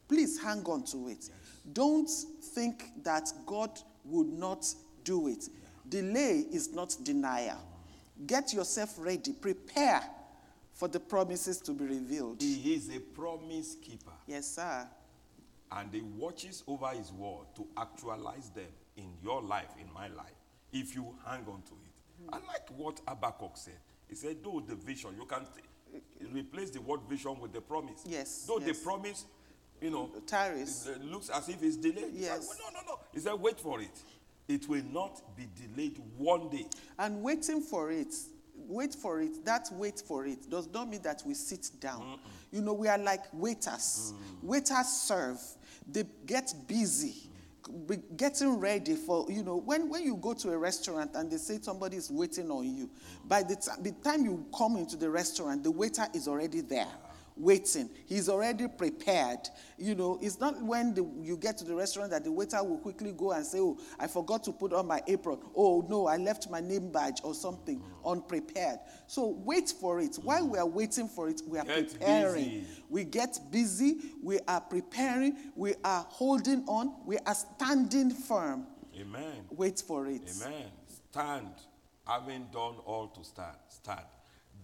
[0.07, 1.29] please hang on to it.
[1.73, 2.09] Don't
[2.55, 4.73] think that God would not
[5.03, 5.49] do it.
[5.89, 7.59] Delay is not denial.
[8.27, 10.03] Get yourself ready, prepare
[10.75, 12.41] for the promises to be revealed.
[12.43, 14.13] He is a promise keeper.
[14.27, 14.87] Yes, sir.
[15.71, 20.33] and he watches over his word to actualize them in your life, in my life,
[20.73, 22.33] if you hang on to it.
[22.33, 23.79] I like what Habakkuk said.
[24.09, 28.03] He said, though the vision, you can t- replace the word vision with the promise.
[28.07, 29.25] Yes, Though the promise,
[29.81, 32.13] you know, it looks as if it's delayed.
[32.15, 32.49] Yes.
[32.59, 32.99] "Well, no, no, no.
[33.13, 33.91] He said, wait for it.
[34.49, 36.67] It will not be delayed one day.
[36.99, 38.15] And waiting for it,
[38.57, 42.19] wait for it, that wait for it does not mean that we sit down.
[42.51, 44.15] You know, we are like waiters.
[44.43, 44.49] Mm.
[44.49, 45.39] Waiters serve,
[45.87, 47.15] they get busy.
[47.87, 51.37] be- Getting ready for, you know, when, when you go to a restaurant and they
[51.37, 53.29] say somebody is waiting on you, mm.
[53.29, 56.89] by the, ti- the time you come into the restaurant, the waiter is already there
[57.39, 57.89] waiting.
[58.07, 59.39] He's already prepared.
[59.79, 62.79] You know, it's not when the, you get to the restaurant that the waiter will
[62.79, 65.39] quickly go and say, Oh, I forgot to put on my apron.
[65.57, 68.79] Oh, no, I left my name badge or something unprepared.
[69.07, 70.17] So wait for it.
[70.23, 72.45] While we are waiting for it, we are Get preparing.
[72.45, 72.67] busy.
[72.89, 73.99] We get busy.
[74.23, 75.37] We are preparing.
[75.55, 76.95] We are holding on.
[77.07, 78.67] We are standing firm.
[78.99, 79.45] Amen.
[79.51, 80.23] Wait for it.
[80.45, 80.65] Amen.
[81.13, 81.51] Stand.
[82.07, 83.57] Having done all to stand.
[83.69, 84.01] Stand.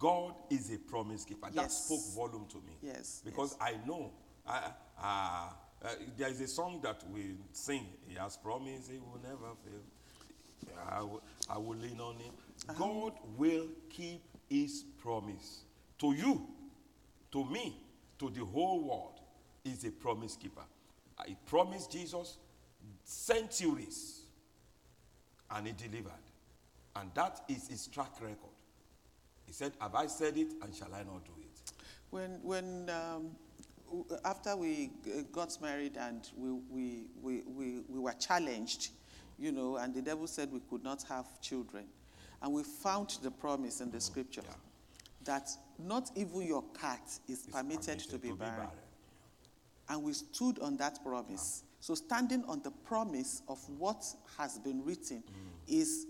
[0.05, 1.49] God is a promise keeper.
[1.55, 2.77] That spoke volume to me.
[2.83, 4.13] Yes, Because I know.
[4.47, 4.71] I,
[5.03, 5.49] uh,
[5.83, 5.89] uh,
[6.19, 7.87] there is a song that we sing.
[8.07, 10.77] He has promised he will never fail.
[10.91, 12.35] I will, I will lean on him.
[12.79, 15.63] God will keep his promise
[16.01, 16.49] to you,
[17.33, 17.75] to me,
[18.19, 19.21] to the whole world.
[19.65, 20.65] Is a promise keeper.
[21.27, 22.37] He promised Jesus
[23.05, 24.21] centuries
[25.51, 26.13] and he delivered.
[26.95, 28.54] And that is his track record.
[29.47, 31.73] He said, Have I said it and shall I not do it?
[32.11, 33.31] When, when um,
[34.25, 34.91] after we
[35.33, 38.91] got married and we, we, we, we, we were challenged,
[39.39, 41.85] you know, and the devil said we could not have children.
[42.43, 44.55] And we found the promise in the scripture Yeah.
[45.25, 48.69] that not even your cat is It's permitted, to be barren.
[49.89, 51.63] And we stood on that promise.
[51.81, 54.05] So, standing on the promise of what
[54.39, 55.23] has been written
[55.67, 56.07] is,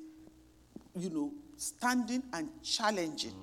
[0.97, 3.35] you know, standing and challenging,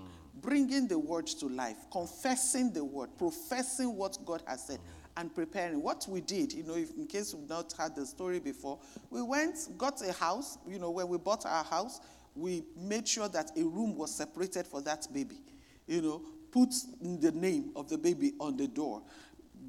[0.42, 4.80] bringing the word to life, confessing the word, professing what God has said,
[5.18, 5.82] and preparing.
[5.82, 9.22] What we did, you know, if, in case we've not had the story before, we
[9.22, 10.58] went, got a house.
[10.68, 12.00] You know, when we bought our house,
[12.36, 15.42] we made sure that a room was separated for that baby.
[15.88, 16.22] You know,
[16.52, 19.02] put the name of the baby on the door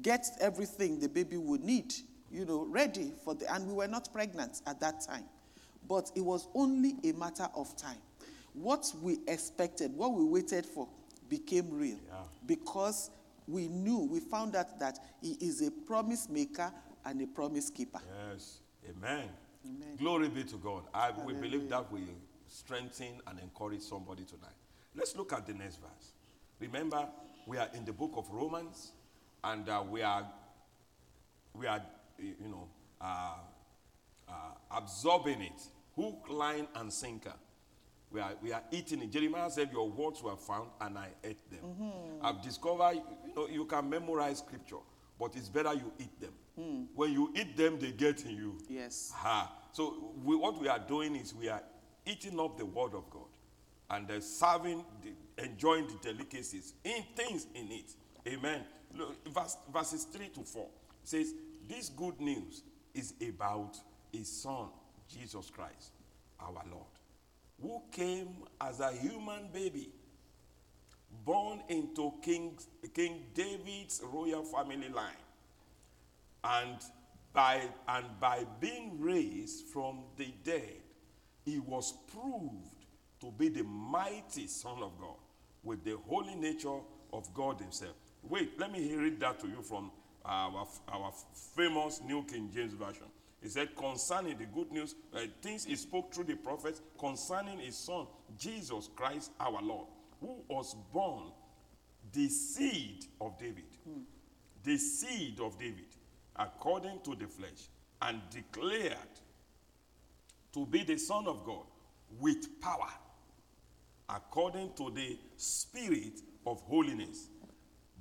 [0.01, 1.93] get everything the baby would need,
[2.31, 5.25] you know, ready for the, and we were not pregnant at that time.
[5.87, 7.97] But it was only a matter of time.
[8.53, 10.87] What we expected, what we waited for,
[11.29, 12.23] became real Yeah.
[12.45, 13.09] because
[13.47, 16.71] we knew, we found out that he is a promise maker
[17.05, 17.99] and a promise keeper.
[18.29, 18.59] Yes.
[18.89, 19.29] Amen.
[19.65, 19.95] Amen.
[19.97, 20.83] Glory be to God.
[20.93, 22.01] I, we believe that will
[22.47, 24.55] strengthen and encourage somebody tonight.
[24.95, 26.11] Let's look at the next verse.
[26.59, 27.07] Remember,
[27.47, 28.91] we are in the book of Romans,
[29.43, 30.25] and uh, we are,
[31.55, 31.81] we are,
[32.19, 32.67] you know,
[33.01, 33.33] uh,
[34.29, 34.31] uh,
[34.71, 35.61] absorbing it,
[35.95, 37.33] hook, line, and sinker.
[38.13, 39.11] We are, we are eating it.
[39.11, 41.91] Jeremiah said, Your words were found, and I ate them.
[42.21, 44.77] I've discovered, you know, you can memorize scripture,
[45.19, 46.33] but it's better you eat them.
[46.95, 48.57] When you eat them, they get in you.
[48.69, 49.11] Yes.
[49.15, 49.51] Ha.
[49.71, 51.63] So we, what we are doing is we are
[52.05, 53.25] eating up the word of God
[53.89, 57.95] and uh, serving, the, enjoying the delicacies in things in it.
[58.27, 58.61] Amen.
[58.95, 60.67] Look, verse, verses 3 to 4
[61.03, 61.33] says,
[61.67, 62.61] This good news
[62.93, 63.75] is about
[64.11, 64.67] his son,
[65.09, 65.91] Jesus Christ,
[66.39, 66.85] our Lord,
[67.61, 69.89] who came as a human baby,
[71.25, 72.57] born into King,
[72.93, 75.23] King David's royal family line
[76.43, 76.77] and
[77.33, 80.81] by and by being raised from the dead
[81.45, 82.85] he was proved
[83.19, 85.15] to be the mighty son of god
[85.63, 86.79] with the holy nature
[87.13, 87.93] of god himself.
[88.23, 89.91] Wait let me read that to you from
[90.25, 91.11] our, our
[91.55, 93.07] famous new king james version
[93.43, 97.77] he said concerning the good news uh, things he spoke through the prophets concerning his
[97.77, 99.87] son jesus christ our lord
[100.21, 101.31] who was born
[102.13, 103.65] the seed of david
[104.63, 105.87] the seed of David,
[106.37, 107.67] according to the flesh,
[108.01, 108.95] and declared
[110.53, 111.65] to be the Son of God
[112.17, 112.87] with power,
[114.07, 117.27] according to the Spirit of holiness,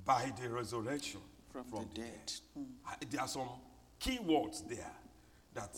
[0.04, 2.32] by the resurrection From the dead.
[2.86, 3.48] I- There are some
[3.98, 4.92] key words there
[5.54, 5.76] that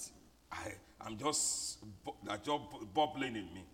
[0.50, 1.78] I, I'm just
[2.24, 2.62] that just
[2.94, 3.64] bubbling in me.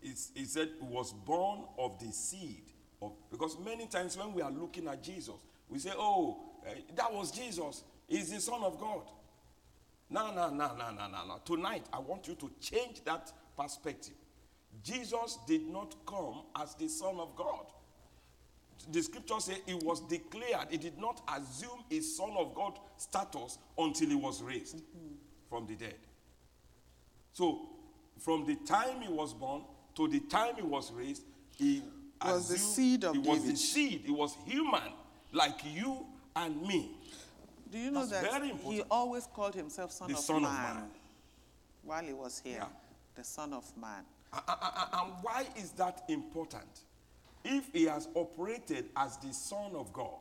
[0.00, 2.62] He said was born of the seed
[3.02, 5.34] of because many times when we are looking at Jesus,
[5.68, 7.82] we say, "Oh, eh, that was Jesus.
[8.06, 9.02] He's the Son of God."
[10.10, 11.40] No, no, no, no, no, no, no.
[11.44, 14.14] Tonight, I want you to change that perspective.
[14.82, 17.66] Jesus did not come as the Son of God.
[18.90, 23.58] The scripture says he was declared, he did not assume a Son of God status
[23.76, 24.82] until he was raised
[25.48, 25.94] from the dead.
[27.32, 27.60] So,
[28.18, 29.62] from the time he was born
[29.96, 31.22] to the time he was raised,
[31.56, 31.82] he
[32.24, 34.02] Was the seed of he was the seed.
[34.04, 34.82] He was human,
[35.32, 36.90] like you and me.
[37.70, 40.74] Do you know That's that he always called himself son, The of, Son of man.
[40.74, 40.90] Man.
[41.84, 42.66] while he was here, Yeah.
[43.14, 44.04] the Son of Man.
[44.32, 46.68] And why is that important?
[47.44, 50.18] If he has operated as the Son of God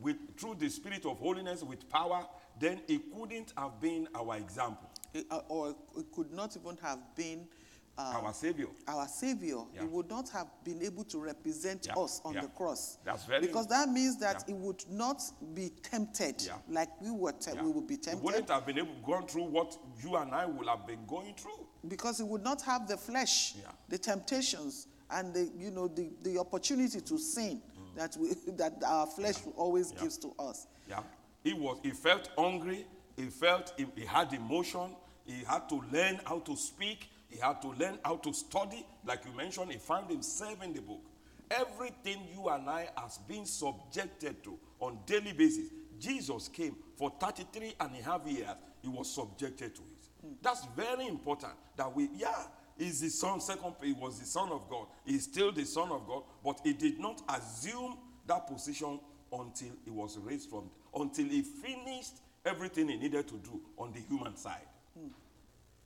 [0.00, 2.26] with, through the Spirit of holiness with power,
[2.62, 7.00] then he couldn't have been our example, It- uh, or it could not even have
[7.16, 7.46] been
[7.98, 8.68] uh, our Savior.
[8.88, 9.58] our Savior.
[9.74, 9.82] Yeah.
[9.82, 12.40] He would not have been able to represent Yeah, us on yeah.
[12.42, 12.96] the cross.
[13.04, 15.20] That's very- because that means that he would not
[15.54, 17.32] be tempted like we were.
[17.32, 17.52] Te-.
[17.60, 18.20] We would be tempted.
[18.20, 21.04] He wouldn't have been able to go through what you and I will have been
[21.06, 21.66] going through.
[21.88, 23.56] because he would not have the flesh,
[23.90, 27.60] the temptations, and the you know the, the opportunity to sin
[27.96, 30.00] that we that our flesh always Mm.
[30.00, 30.66] Gives to us.
[30.88, 31.02] Yeah.
[31.42, 32.86] He was he felt hungry,
[33.16, 34.94] he felt he, he had emotion,
[35.26, 38.86] he had to learn how to speak, he had to learn how to study.
[39.04, 41.00] Like you mentioned, he found himself in the book.
[41.50, 45.68] Everything you and I has been subjected to on daily basis.
[45.98, 48.48] Jesus came for 33 and a half years,
[48.80, 50.38] he was subjected to it.
[50.42, 52.44] That's very important that we, yeah,
[52.78, 54.86] he's the son, second, he was the son of God.
[55.04, 59.00] He's still the son of God, but he did not assume that position
[59.32, 62.14] until he was raised from, until he finished
[62.44, 64.66] everything he needed to do on the human side.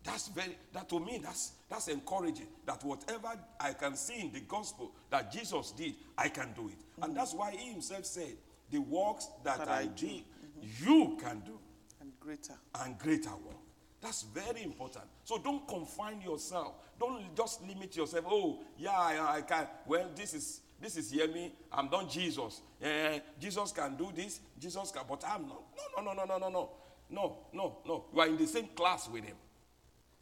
[0.05, 2.47] That's very that to me that's that's encouraging.
[2.65, 6.79] That whatever I can see in the gospel that Jesus did, I can do it.
[7.03, 8.37] And that's why he himself said,
[8.71, 10.85] The works that, That I, I do." did, mm-hmm.
[10.89, 11.59] you can do,
[12.01, 12.55] And greater.
[12.85, 13.57] and greater work.
[14.01, 15.07] That's very important.
[15.25, 16.75] So don't confine yourself.
[17.01, 18.27] Don't just limit yourself.
[18.29, 19.67] Oh, yeah, I, I can.
[19.87, 21.53] Well, this is this is hear me.
[21.73, 22.61] I'm not Jesus.
[22.83, 24.41] Eh, Jesus can do this.
[24.59, 25.63] Jesus can, but I'm not.
[25.97, 26.71] No, no, no, no, no, no, no,
[27.11, 28.05] no, no, no.
[28.15, 29.37] You are in the same class with him.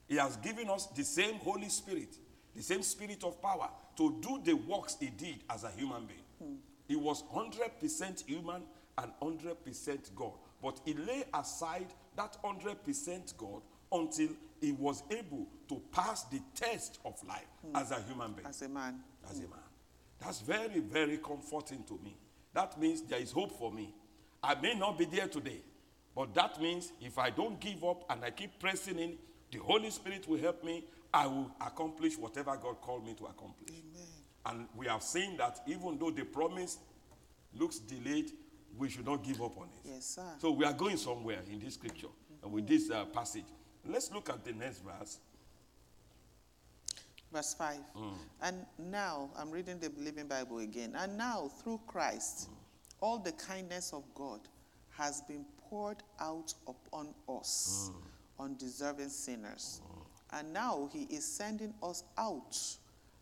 [0.07, 2.14] He has given us the same Holy Spirit,
[2.55, 6.59] the same Spirit of power to do the works he did as a human being.
[6.86, 8.62] He was 100% human
[8.98, 10.32] and 100% God.
[10.62, 11.86] But he lay aside
[12.16, 14.28] that 100% God until
[14.61, 18.68] he was able to pass the test of life as a human being As a
[18.68, 19.00] man.
[19.30, 19.63] as a man.
[20.25, 22.16] That's very, very comforting to me.
[22.55, 23.95] That means there is hope for me.
[24.43, 25.61] I may not be there today,
[26.14, 29.18] but that means if I don't give up and I keep pressing in,
[29.51, 30.85] the Holy Spirit will help me.
[31.12, 33.70] I will accomplish whatever God called me to accomplish.
[33.70, 34.09] Amen.
[34.47, 36.79] And we have seen that even though the promise
[37.55, 38.31] looks delayed,
[38.77, 39.91] we should not give up on it.
[39.91, 40.22] Yes, sir.
[40.39, 42.09] So we are going somewhere in this scripture
[42.43, 43.45] and with this uh, passage.
[43.87, 45.18] Let's look at the next verse.
[47.35, 47.78] Verse 5.
[47.97, 48.12] Mm.
[48.43, 50.95] And now, I'm reading the Living Bible again.
[50.97, 52.55] And now, through Christ, mm.
[53.01, 54.39] all the kindness of God
[54.97, 58.45] has been poured out upon us, mm.
[58.45, 59.80] undeserving sinners.
[60.32, 62.57] And now, He is sending us out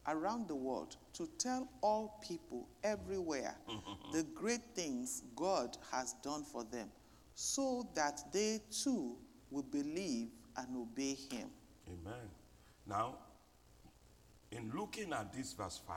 [0.06, 4.12] around the world to tell all people everywhere mm-hmm.
[4.12, 6.90] the great things God has done for them,
[7.34, 9.16] so that they too
[9.50, 11.48] will believe and obey Him.
[11.88, 12.28] Amen.
[12.86, 13.16] Now,
[14.52, 15.96] in looking at this verse 5,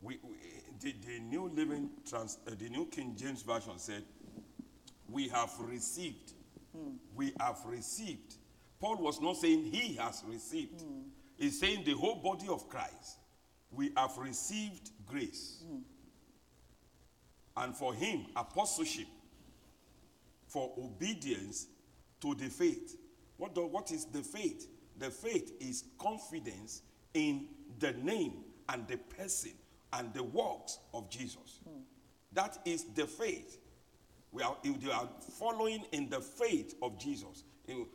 [0.00, 0.36] we, we-
[0.80, 4.04] the, the New Living Trans, uh, the New King James Version said,
[5.10, 6.32] We have received.
[6.76, 6.92] Hmm.
[7.16, 8.36] We have received.
[8.80, 10.82] Paul was not saying he has received.
[10.82, 11.00] Hmm.
[11.36, 13.18] He's saying the whole body of Christ.
[13.72, 15.62] We have received grace.
[15.66, 15.78] Hmm.
[17.56, 19.06] And for him, apostleship
[20.46, 21.66] for obedience
[22.20, 22.96] to the faith.
[23.36, 24.68] What, do, what is the faith?
[24.96, 26.82] The faith is confidence
[27.18, 27.46] in
[27.80, 29.52] the name and the person
[29.92, 31.58] and the works of Jesus.
[32.32, 33.58] That is the faith.
[34.30, 35.08] We are, we are
[35.38, 37.44] following in the faith of Jesus.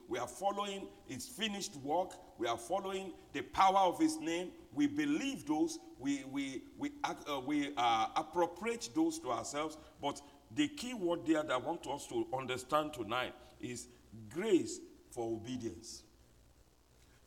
[0.07, 2.11] We are following his finished work.
[2.38, 4.49] We are following the power of his name.
[4.74, 5.80] We believe those.
[5.99, 9.78] We, we, we, uh, we uh, appropriate those to ourselves.
[10.01, 10.21] But
[10.53, 13.88] the key word there that I want us to understand tonight is
[14.30, 14.80] grace
[15.11, 16.03] for obedience.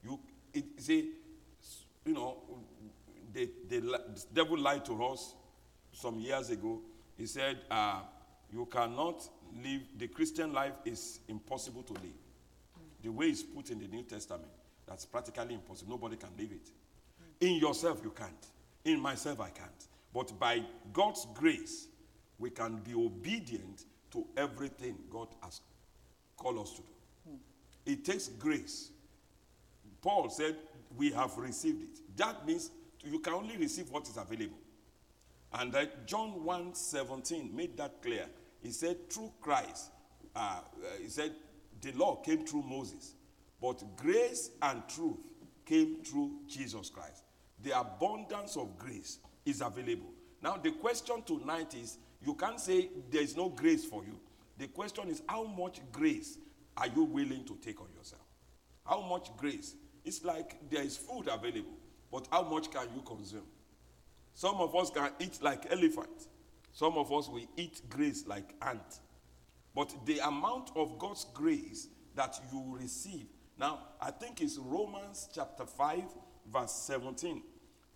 [0.05, 0.21] You
[0.57, 1.13] it, see,
[2.07, 2.37] you know,
[3.33, 5.35] the, the, the devil lied to us
[5.93, 6.81] some years ago.
[7.19, 8.01] He said, uh,
[8.53, 9.29] you cannot
[9.63, 12.21] live, the Christian life is impossible to live.
[13.03, 14.49] The way it's put in the New Testament,
[14.87, 15.91] that's practically impossible.
[15.91, 16.71] Nobody can live it.
[17.41, 18.47] In yourself, you can't.
[18.85, 19.89] In myself, I can't.
[20.15, 21.89] But by God's grace,
[22.39, 25.61] we can be obedient to everything God has
[26.37, 27.33] called us to do.
[27.85, 28.91] It takes grace.
[30.03, 30.57] Paul said,
[30.97, 32.17] We have received it.
[32.17, 32.71] That means
[33.05, 34.59] you can only receive what is available.
[35.53, 38.27] And that John 1 17 made that clear.
[38.63, 39.91] He said, Through Christ,
[40.35, 40.61] uh, uh,
[41.01, 41.33] he said,
[41.81, 43.15] the law came through Moses,
[43.61, 45.19] but grace and truth
[45.65, 47.25] came through Jesus Christ.
[47.63, 50.13] The abundance of grace is available.
[50.43, 54.19] Now, the question tonight is you can't say there is no grace for you.
[54.59, 56.39] The question is, how much grace
[56.77, 58.23] are you willing to take on yourself?
[58.85, 59.75] How much grace?
[60.07, 61.77] It's like there is food available,
[62.13, 63.43] but how much can you consume?
[64.35, 66.29] Some of us can eat like elephant.
[66.73, 69.01] Some of us will eat grace like ant.
[69.75, 73.27] But the amount of God's grace that you receive.
[73.59, 76.03] Now, I think it's Romans chapter 5,
[76.53, 77.43] verse 17.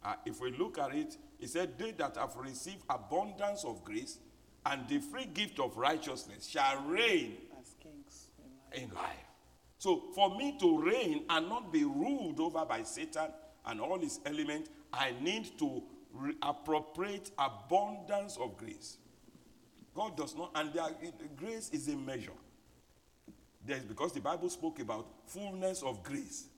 [0.03, 4.19] Uh, if we look at it, it said, They that have received abundance of grace
[4.67, 8.27] and the free gift of righteousness shall reign As kings
[8.73, 8.91] in life.
[8.91, 9.30] in life.
[9.81, 13.31] So, for me to reign and not be ruled over by Satan
[13.65, 18.99] and all his elements, I need to re- appropriate abundance of grace.
[19.95, 22.37] God does not, and there, it- grace is a measure.
[23.65, 26.49] There's because the Bible spoke about fullness of grace.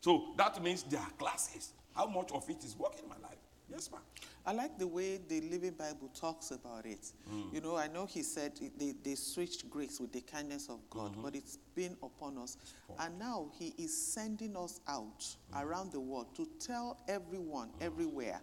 [0.00, 1.72] So that means there are classes.
[1.92, 3.38] How much of it is working in my life?
[3.70, 4.00] Yes, ma'am.
[4.46, 7.12] I like the way the Living Bible talks about it.
[7.52, 11.14] You know, I know he said they, they switched grace with the kindness of God,
[11.22, 12.56] but it's been upon us.
[12.98, 18.40] And now he is sending us out around the world to tell everyone, everywhere,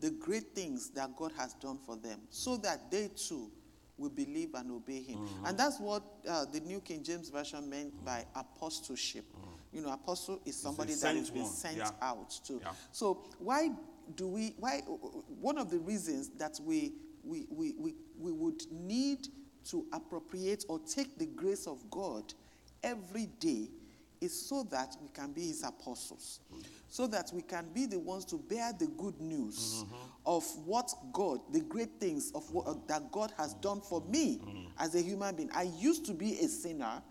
[0.00, 3.50] the great things that God has done for them so that they too
[3.98, 5.28] will believe and obey him.
[5.44, 9.24] And that's what uh, the New King James Version meant by apostleship.
[9.72, 11.90] You know, apostle is somebody that has been sent yeah.
[12.02, 12.54] out to.
[12.54, 12.72] Yeah.
[12.90, 13.70] So why
[14.16, 14.54] do we?
[14.58, 14.80] Why
[15.40, 16.92] one of the reasons that we
[17.22, 19.28] we, we, we we would need
[19.70, 22.32] to appropriate or take the grace of God
[22.82, 23.68] every day
[24.20, 26.40] is so that we can be His apostles,
[26.88, 29.94] so that we can be the ones to bear the good news mm-hmm.
[30.26, 32.86] of what God, the great things of what mm-hmm.
[32.86, 34.66] that God has done for me mm-hmm.
[34.78, 35.50] as a human being.
[35.54, 37.02] I used to be a sinner.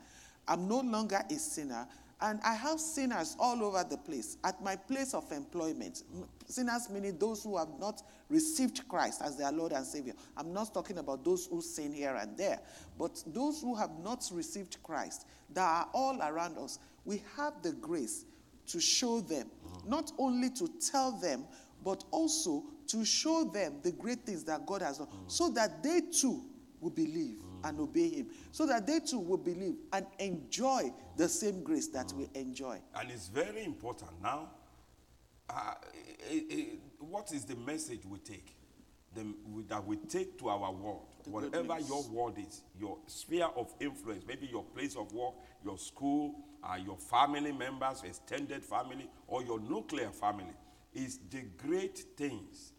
[0.47, 1.87] I'm no longer a sinner.
[2.21, 4.37] And I have sinners all over the place.
[4.43, 6.03] At my place of employment,
[6.47, 10.13] sinners meaning those who have not received Christ as their Lord and Savior.
[10.35, 12.59] I'm not talking about those who sin here and there,
[12.97, 16.79] but those who have not received Christ that are all around us.
[17.05, 18.25] We have the grace
[18.67, 19.49] to show them,
[19.87, 21.45] not only to tell them,
[21.85, 26.01] but also to show them the great things that God has done, so that they
[26.01, 26.43] too
[26.81, 31.63] will believe and obey him so that they too will believe and enjoy the same
[31.63, 34.49] grace that we enjoy And it's very important now.
[35.49, 35.73] Uh,
[36.29, 36.63] eh, eh,
[36.99, 38.55] what is the message we take?
[39.15, 39.25] The,
[39.69, 44.23] that we take to our world, The whatever your world is, your sphere of influence,
[44.27, 45.33] maybe your place of work,
[45.65, 50.53] your school, uh, your family members, extended family, or your nuclear family,
[50.93, 52.73] is the great things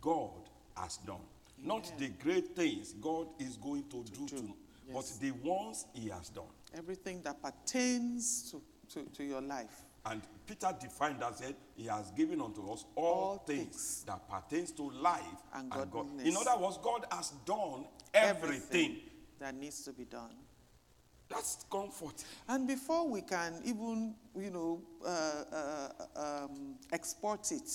[0.00, 1.20] God has done.
[1.62, 1.96] Not Yeah.
[1.98, 4.36] the great things God is going to, do, do.
[4.36, 4.54] to,
[4.88, 4.92] Yes.
[4.92, 6.44] but the ones He has done.
[6.74, 12.10] everything that pertains to, to, to your life And Peter defined that said, He has
[12.12, 14.04] given unto us all, All things, things.
[14.06, 15.22] that pertains to life
[15.54, 15.90] And God.
[15.92, 16.26] godliness.
[16.26, 18.96] In other words, God has done everything.
[19.38, 20.34] that needs to be done
[21.28, 22.24] That's comfort.
[22.48, 27.70] and before we can even you know uh, uh, um, export it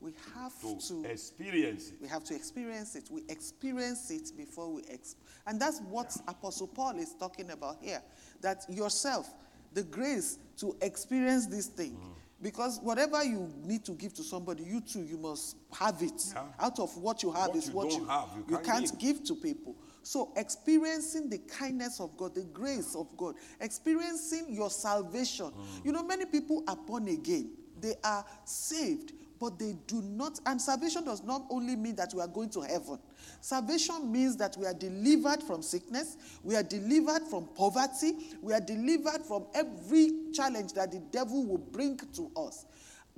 [0.00, 1.94] we have To to experience it.
[2.00, 3.04] We have to experience it.
[3.10, 8.02] We experience it before we ex- and that's what Apostle Paul is talking about here.
[8.40, 9.28] That yourself,
[9.74, 11.92] the grace to experience this thing.
[11.92, 12.14] Mm.
[12.42, 16.22] Because whatever you need to give to somebody, you too, you must have it.
[16.32, 16.44] Yeah.
[16.58, 18.98] Out of what you have What is you what you, have, you you can't can't
[18.98, 19.76] give to people.
[20.02, 25.50] So experiencing the kindness of God, the grace of God, experiencing your salvation.
[25.50, 25.84] Mm.
[25.84, 27.50] You know, many people are born again.
[27.78, 30.38] They are saved, but they do not.
[30.46, 32.98] And salvation does not only mean that we are going to heaven.
[33.40, 38.12] Salvation means that we are delivered from sickness, we are delivered from poverty,
[38.42, 42.66] we are delivered from every challenge that the devil will bring to us.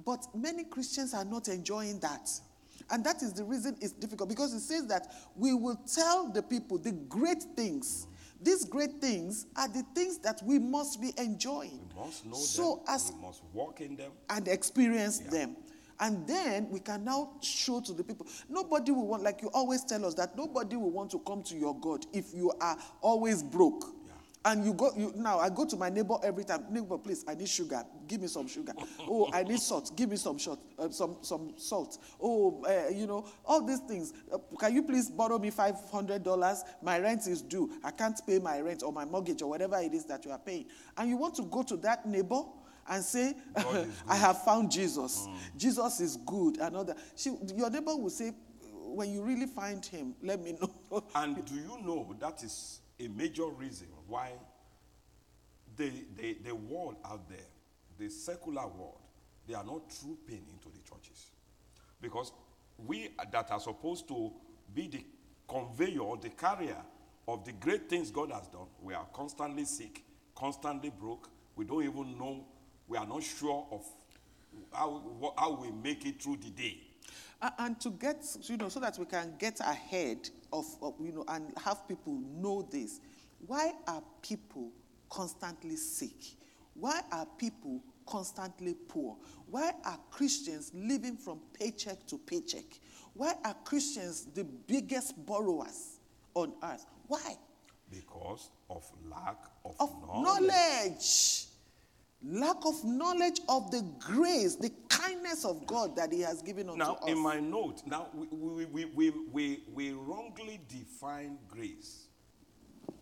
[0.07, 2.31] But many Christians are not enjoying that.
[2.91, 6.43] And that is the reason it's difficult because it says that we will tell the
[6.43, 8.07] people the great things.
[8.43, 11.89] These great things are the things that we must be enjoying.
[11.97, 12.95] We must know so them.
[12.95, 14.11] as we must walk in them.
[14.31, 15.57] and experience them.
[16.03, 18.27] And then we can now show to the people.
[18.49, 21.55] Nobody will want, like you always tell us, that nobody will want to come to
[21.55, 23.85] your God if you are always broke.
[24.45, 25.39] And you go you, now.
[25.39, 26.65] I go to my neighbor every time.
[26.69, 27.85] Neighbor, please, I need sugar.
[28.09, 28.73] Give me some sugar.
[29.09, 29.97] oh, I need salt.
[29.97, 30.59] Give me some salt.
[30.77, 31.99] Uh, some some salt.
[32.21, 34.13] Oh, uh, you know all these things.
[34.33, 36.65] Uh, can you please borrow me five hundred dollars?
[36.83, 37.71] My rent is due.
[37.85, 40.41] I can't pay my rent or my mortgage or whatever it is that you are
[40.41, 40.67] paying.
[40.97, 42.43] And you want to go to that neighbor
[42.89, 43.35] and say,
[44.09, 45.27] I have found Jesus.
[45.27, 45.37] Mm.
[45.57, 46.59] Jesus is good.
[46.59, 46.99] And all that.
[47.17, 48.33] She, your neighbor will say,
[48.95, 51.05] when you really find him, let me know.
[51.15, 54.33] And do you know that is a major reason why
[55.77, 57.39] the, the, the world out there,
[57.99, 58.99] the secular world,
[59.49, 61.31] they are not trooping into the churches?
[62.01, 62.33] Because
[62.77, 64.33] we that are supposed to
[64.75, 65.05] be the
[65.49, 66.83] conveyor, the carrier
[67.29, 70.03] of the great things God has done, we are constantly sick,
[70.35, 71.31] constantly broke.
[71.55, 72.45] We don't even know
[72.93, 73.87] we are not sure of
[74.71, 75.03] how,
[75.39, 76.79] how we make it through the day.
[77.59, 81.25] And to get, you know, so that we can get ahead of, of, you know,
[81.29, 83.01] and have people know this.
[83.47, 84.71] Why are people
[85.09, 86.37] constantly sick?
[86.75, 89.17] Why are people constantly poor?
[89.51, 92.79] Why are Christians living from paycheck to paycheck?
[93.15, 95.99] Why are Christians the biggest borrowers
[96.35, 96.85] on earth?
[97.09, 97.37] Why?
[97.91, 101.47] Because of lack of, Of knowledge.
[102.25, 106.79] Lack of knowledge of the grace, the kindness of God that He has given unto
[106.79, 107.09] Now, us.
[107.09, 108.27] in my note, now we,
[108.65, 112.07] we, we, we, we, wrongly define grace.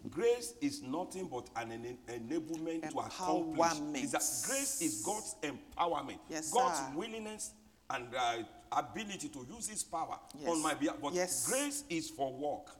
[0.08, 4.02] Grace is nothing but an ena- enablement to accomplish.
[4.02, 6.86] Is that grace is God's empowerment, Yes, God's sir.
[6.94, 7.52] willingness
[7.90, 8.36] and uh,
[8.72, 10.48] ability to use His power Yes.
[10.48, 10.96] on my behalf.
[11.02, 11.46] But Yes.
[11.46, 12.70] grace is for work.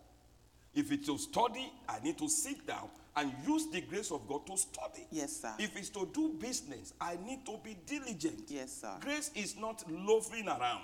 [0.74, 4.46] If it's to study, I need to sit down and use the grace of God
[4.46, 5.06] to study.
[5.10, 5.52] Yes, sir.
[5.58, 8.44] If it's to do business, I need to be diligent.
[8.48, 8.94] Yes, sir.
[9.00, 10.82] Grace is not loafing around.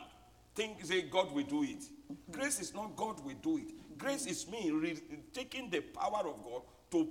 [0.54, 1.84] Think, say, God will do it.
[2.32, 3.72] Grace is not God will do it.
[3.98, 5.00] Grace is me re-
[5.32, 6.62] taking the power of God
[6.92, 7.08] to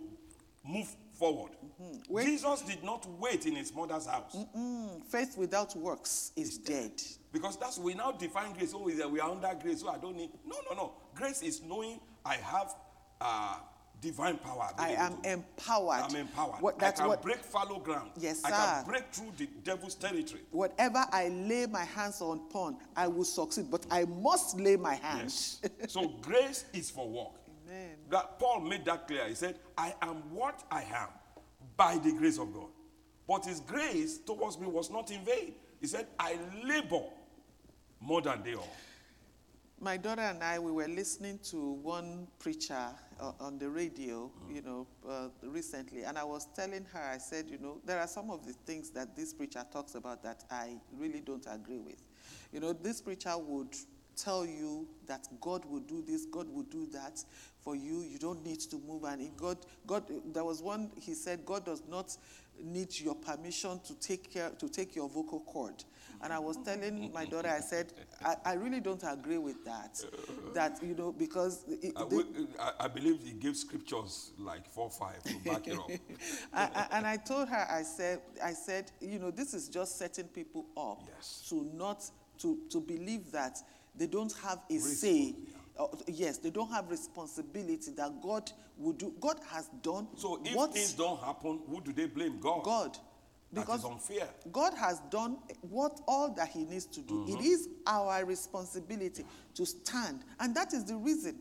[0.67, 1.51] move forward.
[2.09, 2.25] Wait.
[2.25, 6.91] Jesus did not wait in his mother's house Mm, faith without works is dead.
[7.31, 8.73] because that's we now define grace.
[8.75, 10.31] Oh, that we are under grace, so I don't need.
[10.45, 10.91] No, no, no.
[11.13, 12.75] Grace is knowing I have
[13.21, 13.57] uh,
[14.01, 14.69] divine power.
[14.77, 16.03] I am to- empowered.
[16.03, 16.61] I'm empowered.
[16.61, 18.11] What, that's I can what, break fallow ground.
[18.17, 18.55] Yes, I sir.
[18.55, 20.41] can break through the devil's territory.
[20.51, 23.69] whatever I lay my hands on upon, I will succeed.
[23.69, 25.61] But I must lay my hands.
[25.63, 25.71] Yes.
[25.93, 27.33] so grace is for work.
[27.67, 27.91] Amen.
[28.09, 29.27] That Paul made that clear.
[29.27, 31.09] He said, I am what I am
[31.77, 32.69] by the grace of God.
[33.27, 35.53] But his grace towards me was not in vain.
[35.81, 37.03] He said, I labor
[37.99, 38.75] more than they all.
[39.85, 42.87] My daughter and I, we were listening to one preacher
[43.19, 47.45] uh, on the radio, you know, uh, recently, and I was telling her, I said,
[47.47, 50.77] you know, there are some of the things that this preacher talks about that I
[50.97, 52.01] really don't agree with.
[52.51, 53.75] You know, this preacher would
[54.15, 57.23] tell you that God will do this, God will do that
[57.59, 58.01] for you.
[58.01, 59.03] You don't need to move.
[59.03, 62.17] And God, God, there was one he said, God does not
[62.63, 65.83] need your permission to take care to take your vocal cord.
[66.21, 67.91] And I was telling my daughter, I said,
[68.23, 70.01] I, I really don't agree with that.
[70.53, 71.93] That you know, because it,
[72.59, 75.89] I, I- believe he gives scriptures like four, five to back it up.
[76.53, 79.97] I, I- and I told her, I said, I said, you know, this is just
[79.97, 81.45] setting people up Yes.
[81.49, 83.57] to not to to believe that
[83.97, 85.35] they don't have a Risk, say.
[85.77, 89.13] Uh, yes, they don't have responsibility that God will do.
[89.19, 92.39] God has done So if what things don't happen, who do they blame?
[92.39, 92.63] God.
[92.63, 92.97] God,
[93.53, 94.27] because is unfair.
[94.51, 97.25] God has done what all that He needs to do.
[97.27, 101.39] It is our responsibility to stand, and that is the reason.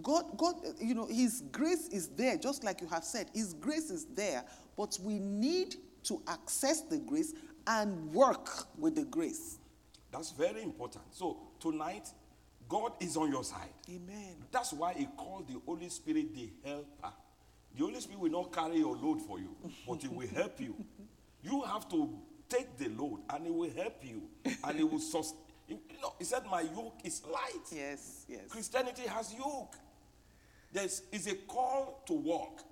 [0.00, 3.30] God, God, you know, His grace is there, just like you have said.
[3.34, 4.44] His grace is there,
[4.76, 7.34] but we need to access the grace
[7.66, 9.58] and work with the grace.
[10.10, 11.04] That's very important.
[11.10, 12.08] So tonight,
[12.72, 13.68] God is on your side.
[13.90, 14.34] Amen.
[14.50, 17.12] That's why he called the Holy Spirit the helper.
[17.76, 19.54] The Holy Spirit will not carry your load for you,
[19.86, 20.74] but he will help you.
[21.42, 22.08] You have to
[22.48, 24.22] take the load and it will help you
[24.64, 25.38] and it will sustain.
[25.68, 27.60] You know, he said, My yoke is light.
[27.70, 28.40] Yes, yes.
[28.48, 29.74] Christianity has yoke.
[30.72, 32.62] There's is a call to walk.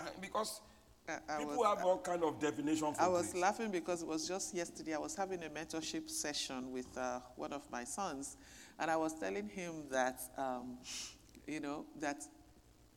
[0.00, 0.60] And because
[1.08, 4.08] I- I people was- have all kind of definition for I was laughing because it
[4.08, 4.94] was just yesterday.
[4.94, 8.36] I was having a mentorship session with uh, one of my sons,
[8.78, 10.78] and I was telling him that, um,
[11.46, 12.22] you know, that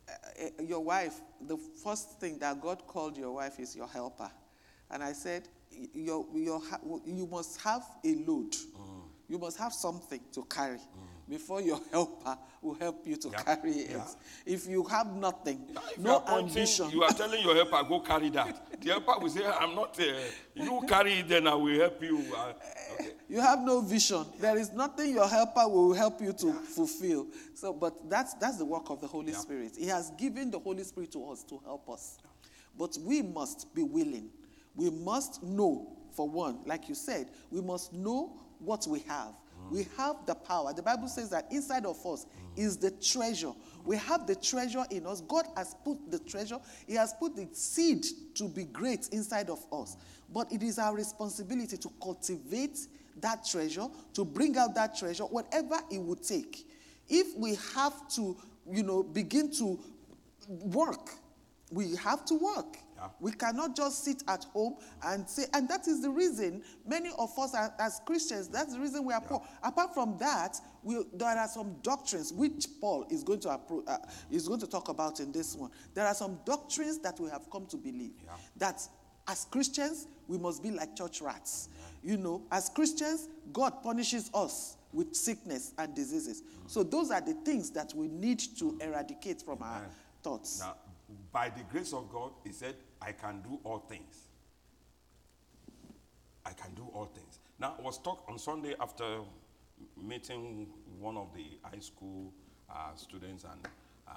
[0.08, 0.12] uh,
[0.60, 1.16] uh, your wife,
[1.48, 4.30] the first thing that God called your wife is your helper.
[4.90, 5.48] And I said,
[5.94, 8.52] your, your, ha- you must have a load.
[8.52, 9.04] Mm.
[9.30, 10.80] You must have something to carry
[11.32, 13.92] before your helper will help you to Yeah, carry it.
[13.92, 14.06] yeah.
[14.46, 17.82] If you have nothing, Yeah, if you no pointing, ambition, You are telling your helper,
[17.88, 18.82] go carry that.
[18.82, 20.04] The helper will say, I'm not, uh,
[20.56, 22.18] you carry it, then I will help you.
[22.36, 22.52] Uh,
[22.96, 23.12] okay.
[23.30, 24.26] You have no vision.
[24.42, 27.28] There is nothing your helper will help you to fulfill.
[27.56, 29.32] So, but that's that's the work of the Holy.
[29.32, 29.78] Spirit.
[29.78, 32.18] He has given the Holy Spirit to us to help us.
[32.78, 34.30] But we must be willing.
[34.76, 39.34] We must know, for one, like you said, we must know what we have.
[39.72, 40.74] We have the power.
[40.74, 42.26] The Bible says that inside of us
[42.58, 43.54] is the treasure.
[43.86, 45.22] We have the treasure in us.
[45.22, 48.06] God has put the treasure, He has put the seed
[48.36, 49.96] to be great inside of us.
[50.34, 52.80] But it is our responsibility to cultivate
[53.22, 56.68] that treasure, to bring out that treasure, whatever it would take.
[57.08, 58.38] If we have to,
[58.70, 59.80] you know, begin to
[60.50, 61.12] work,
[61.72, 62.78] we have to work.
[63.02, 63.08] Yeah.
[63.20, 67.38] We cannot just sit at home and say, and that is the reason many of
[67.40, 69.42] us are, as Christians, that's the reason we are poor.
[69.64, 73.98] Apart from that, we, there are some doctrines which Paul is going to appro- uh,
[74.30, 75.72] is going to talk about in this one.
[75.96, 78.32] There are some doctrines that we have come to believe Yeah.
[78.58, 78.88] that
[79.28, 81.70] as Christians, we must be like church rats.
[82.04, 86.44] You know, as Christians, God punishes us with sickness and diseases.
[86.68, 89.86] So those are the things that we need to eradicate from our
[90.22, 90.60] thoughts.
[90.60, 90.76] Now,
[91.32, 94.28] by the grace of God, he said, I can do all things.
[96.46, 97.40] I can do all things.
[97.60, 99.20] Now, I was talk on Sunday after
[100.02, 100.68] meeting
[101.00, 102.34] one of the high school
[102.70, 103.68] uh, students, and
[104.08, 104.12] uh,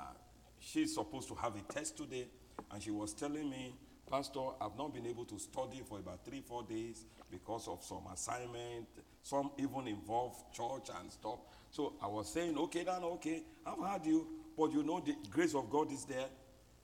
[0.59, 2.26] she's supposed to have a test today,
[2.70, 3.74] and she was telling me,
[4.11, 8.03] Pastor, I've not been able to study for about three, four days because of some
[8.12, 8.87] assignment.
[9.22, 11.39] Some even involve church and stuff.
[11.70, 14.26] So I was saying, okay, then okay, I've had you,
[14.57, 16.26] but you know the grace of God is there.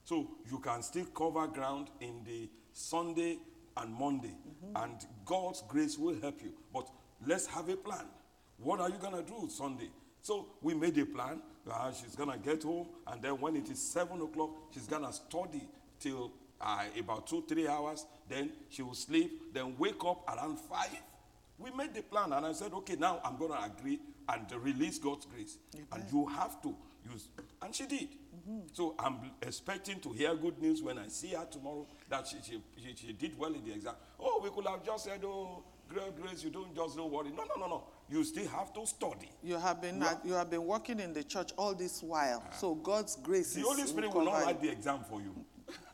[0.03, 3.37] So you can still cover ground in the Sunday
[3.77, 4.35] and Monday,
[4.75, 4.95] and
[5.25, 6.51] God's grace will help you.
[6.73, 6.89] But
[7.25, 8.05] let's have a plan.
[8.57, 9.89] What are you gonna do Sunday?
[10.21, 11.41] So we made a plan.
[11.69, 15.67] Uh, she's gonna get home, and then when it is seven o'clock, she's gonna study
[15.99, 18.05] till uh, about two, three hours.
[18.27, 19.53] Then she will sleep.
[19.53, 21.01] Then wake up around five.
[21.57, 25.25] We made the plan, and I said, okay, now I'm gonna agree and release God's
[25.25, 25.57] grace,
[25.91, 26.75] and you have to
[27.11, 27.27] use.
[27.61, 28.09] And she did.
[28.49, 28.67] Mm-hmm.
[28.73, 32.61] So I'm expecting to hear good news when I see her tomorrow that she, she,
[32.77, 33.95] she, she did well in the exam.
[34.19, 37.29] Oh, we could have just said, oh, great grace, you don't just don't worry.
[37.29, 37.83] No, no, no, no.
[38.09, 39.29] You still have to study.
[39.43, 42.57] You have been you have been working in the church all this while, uh-huh.
[42.57, 45.33] so God's grace The Holy Spirit will not write the exam for you.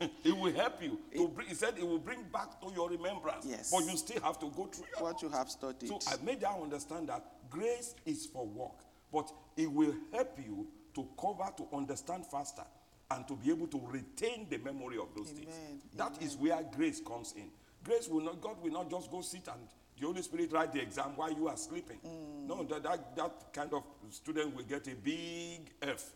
[0.24, 0.98] it will help you.
[1.14, 3.46] To bring, he said it will bring back to your remembrance.
[3.48, 3.70] Yes.
[3.70, 5.00] But you still have to go through it.
[5.02, 5.88] what you have studied.
[5.88, 8.78] So I made her understand that grace is for work,
[9.12, 10.66] but it will help you
[10.98, 12.64] to cover, to understand faster,
[13.12, 15.54] and to be able to retain the memory of those things.
[15.54, 15.80] Amen.
[15.96, 17.50] That is where grace comes in.
[17.84, 19.60] Grace will not, God will not just go sit and
[19.98, 21.98] the Holy Spirit write the exam while you are sleeping.
[22.06, 22.46] Mm.
[22.46, 26.10] No, that, that, that kind of student will get a big F.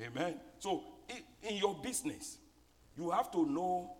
[0.00, 0.34] Amen.
[0.58, 2.38] So in, in your business,
[2.96, 3.90] you have to know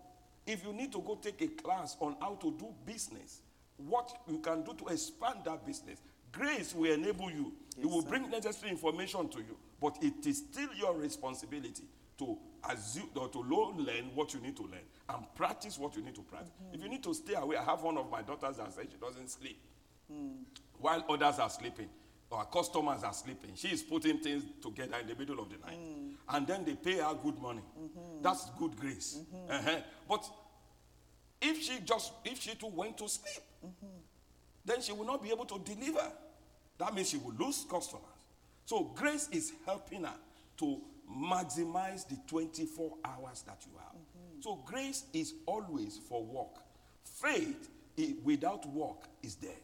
[0.46, 3.40] if you need to go take a class on how to do business,
[3.76, 5.98] what you can do to expand that business.
[6.32, 7.52] Grace will enable you.
[7.78, 8.08] it will sir.
[8.08, 11.84] bring necessary information to you, but it is still your responsibility
[12.18, 12.36] to
[12.70, 16.22] assume or to learn what you need to learn and practice what you need to
[16.22, 16.50] practice.
[16.62, 16.74] Mm-hmm.
[16.74, 18.98] If you need to stay away, I have one of my daughters that says she
[18.98, 19.60] doesn't sleep
[20.10, 20.28] hmm.
[20.78, 21.88] while others are sleeping
[22.30, 23.50] or customers are sleeping.
[23.54, 26.36] She is putting things together in the middle of the night, hmm.
[26.36, 27.62] and then they pay her good money.
[27.78, 28.22] Mm-hmm.
[28.22, 29.18] That's good grace.
[29.20, 29.52] Mm-hmm.
[29.52, 29.80] Uh-huh.
[30.08, 30.28] But
[31.40, 33.44] if she just if she too went to sleep,
[34.64, 36.10] then she will not be able to deliver.
[36.78, 38.04] That means she will lose customers.
[38.66, 40.14] So grace is helping her
[40.58, 43.94] to maximize the 24 hours that you have.
[44.40, 46.62] So grace is always for work.
[47.04, 47.70] Faith
[48.24, 49.56] without work is dead.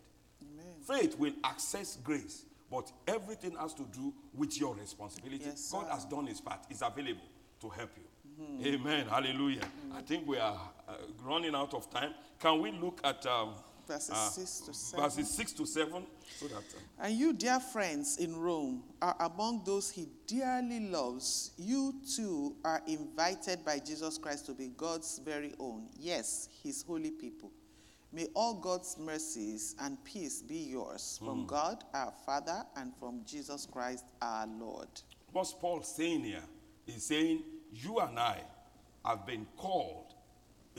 [0.87, 5.45] Faith will access grace, but everything has to do with your responsibility.
[5.45, 6.61] Yes, God has done his part.
[6.71, 7.27] Is available
[7.61, 8.65] to help you.
[8.65, 9.07] Amen.
[9.07, 9.63] Hallelujah.
[9.95, 12.15] I think we are uh, running out of time.
[12.41, 13.55] Can we look at um,
[13.93, 15.05] Verses uh, six to seven.
[15.05, 16.07] verses six to seven,
[16.39, 16.63] so that um,
[16.99, 21.51] And you, dear friends in Rome, are among those he dearly loves.
[21.59, 25.89] You too are invited by Jesus Christ to be God's very own.
[25.99, 27.51] Yes, his holy people.
[28.15, 33.67] May all God's mercies and peace be yours from God our Father and from Jesus
[33.71, 34.89] Christ our Lord.
[35.33, 36.45] what's Paul saying here?
[36.87, 38.41] He's saying you and I
[39.05, 40.12] have been called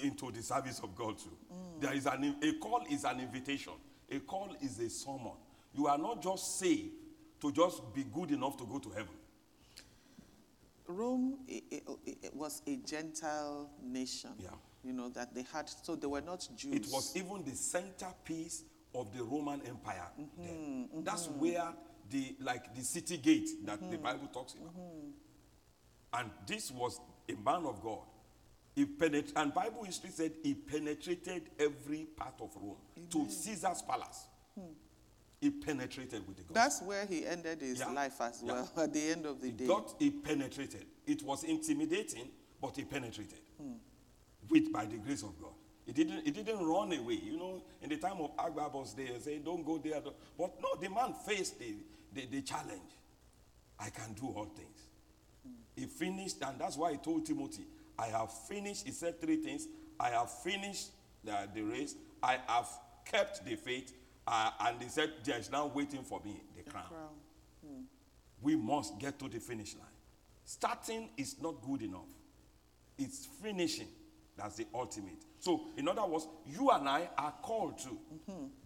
[0.01, 1.37] into the service of God too.
[1.79, 3.73] There is an a call is an invitation.
[4.09, 5.33] A call is a summon.
[5.73, 6.91] You are not just saved
[7.41, 9.15] to just be good enough to go to heaven.
[10.87, 14.31] Rome i- i- i- was a Gentile nation.
[14.39, 14.49] Yeah.
[14.83, 16.73] You know, that they had, so they were not Jews.
[16.75, 18.63] It was even the centerpiece
[18.93, 20.11] of the Roman Empire.
[20.17, 20.27] then.
[20.91, 21.39] Mm-hmm, That's mm-hmm.
[21.39, 21.73] where
[22.09, 24.03] the like the city gate that the mm-hmm.
[24.03, 24.73] Bible talks about.
[26.13, 28.01] And this was a man of God.
[28.75, 28.87] He
[29.35, 32.77] and Bible history said he penetrated every part of Rome
[33.11, 34.25] to Caesar's palace.
[34.55, 34.71] Hmm.
[35.39, 36.53] He penetrated with the gospel.
[36.55, 37.91] That's where he ended his Yeah.
[37.91, 38.53] life as Yeah.
[38.53, 39.67] well at the end of the He day.
[39.67, 40.85] got he penetrated.
[41.05, 42.29] It was intimidating,
[42.61, 43.41] but he penetrated.
[43.61, 43.73] Hmm.
[44.49, 45.53] With by the grace of God.
[45.85, 47.15] He didn't, he didn't run away.
[47.15, 49.99] You know, in the time of Agabus, they say, don't go there.
[50.01, 51.75] don't-" But no, the man faced the,
[52.13, 52.89] the, the challenge.
[53.77, 54.79] I can do all things.
[55.45, 55.51] Hmm.
[55.75, 57.65] He finished, and that's why he told Timothy,
[57.97, 58.85] I have finished.
[58.85, 59.67] He said three things.
[59.99, 60.89] I have finished
[61.23, 61.95] the, the race.
[62.21, 62.67] I have
[63.05, 63.93] kept the faith.
[64.25, 67.83] Uh, and he said, there is now waiting for me the crown Crown.
[68.41, 69.85] we must get to the finish line.
[70.45, 72.07] Starting is not good enough.
[72.97, 73.87] It's finishing.
[74.37, 75.23] That's the ultimate.
[75.39, 77.97] So, in other words, you and I are called to.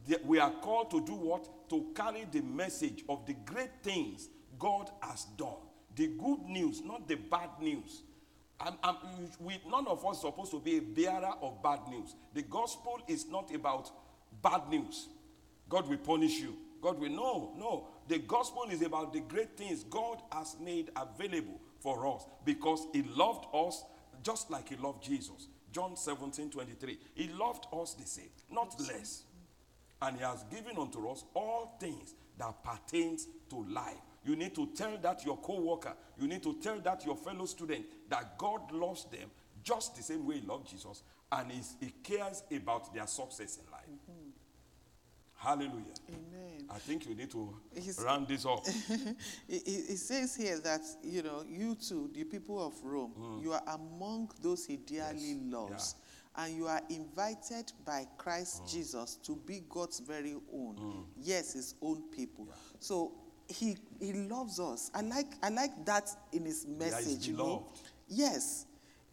[0.08, 1.70] The- We are called to do what?
[1.70, 5.58] To carry the message of the great things God has done.
[5.96, 8.04] The good news, not the bad news.
[8.60, 8.96] I'm, I'm,
[9.40, 12.16] we, none of us supposed to be a bearer of bad news.
[12.34, 13.92] The gospel is not about
[14.42, 15.08] bad news.
[15.70, 16.56] God will punish you.
[16.82, 17.88] God will, no, no.
[18.08, 23.04] The gospel is about the great things God has made available for us because He
[23.04, 23.84] loved us
[24.24, 25.48] just like He loved Jesus.
[25.72, 26.98] John 17 23.
[27.14, 29.24] He loved us the same, not less.
[30.02, 33.96] And He has given unto us all things that pertains to life.
[34.28, 37.86] You need to tell that your co-worker, you need to tell that your fellow student
[38.10, 39.32] that God loves them
[39.64, 41.02] just the same way He loved Jesus,
[41.32, 41.50] and
[41.80, 43.86] He cares about their success in life.
[43.90, 44.30] Mm-hmm.
[45.38, 45.94] Hallelujah.
[46.10, 46.68] Amen.
[46.70, 48.66] I think you need to He's, round this up.
[49.48, 53.44] it, says here that, you know, you too, the people of Rome, mm.
[53.44, 55.38] you are among those he dearly yes.
[55.44, 55.96] loves.
[55.98, 56.04] Yeah.
[56.44, 58.72] And you are invited by Christ mm.
[58.72, 60.76] Jesus to be God's very own.
[60.76, 61.04] Mm.
[61.22, 62.46] Yes, his own people.
[62.48, 62.56] Yeah.
[62.80, 63.14] So
[63.48, 64.92] he he loves us.
[64.94, 67.28] I like I like that in his message.
[67.28, 67.68] you know?
[68.08, 68.66] Yes.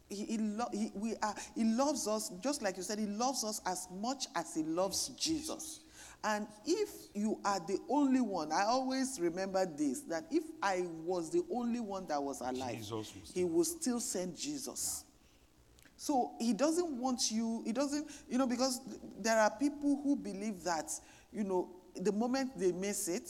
[0.07, 3.43] He, he, lo- he, we are, he loves us, just like you said, he loves
[3.43, 5.79] us as much as he loves Jesus.
[6.23, 11.31] And if you are the only one, I always remember this that if I was
[11.31, 12.85] the only one that was alive,
[13.33, 15.05] he would still send Jesus.
[15.05, 15.11] Yeah.
[15.97, 18.81] So he doesn't want you, he doesn't, you know, because
[19.19, 20.91] there are people who believe that,
[21.31, 23.29] you know, the moment they miss it,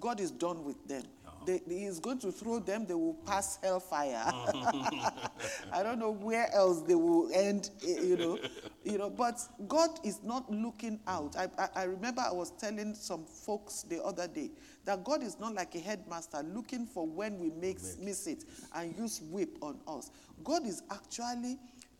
[0.00, 1.02] God is done with them.
[1.44, 4.22] They, he is going to throw them, they will pass hellfire.
[5.72, 8.38] I don't know where else they will end, eh, you know.
[8.84, 11.36] You know, but God is not looking out.
[11.36, 14.50] I, I, I remember I was telling some folks the other day
[14.84, 18.96] that God is not like a headmaster looking for when we make, miss it and
[18.96, 20.10] use whip on us.
[20.44, 21.58] God is actually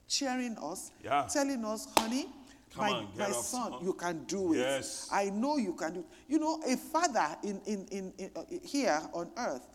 [0.09, 1.27] cheering us, yeah.
[1.33, 2.27] telling us, honey,
[2.75, 4.59] Come my, on, my son, you can do it.
[4.59, 5.09] Yes.
[5.13, 6.07] I know you can do it.
[6.29, 9.67] You know, a father in, in, in, in uh, here on earth,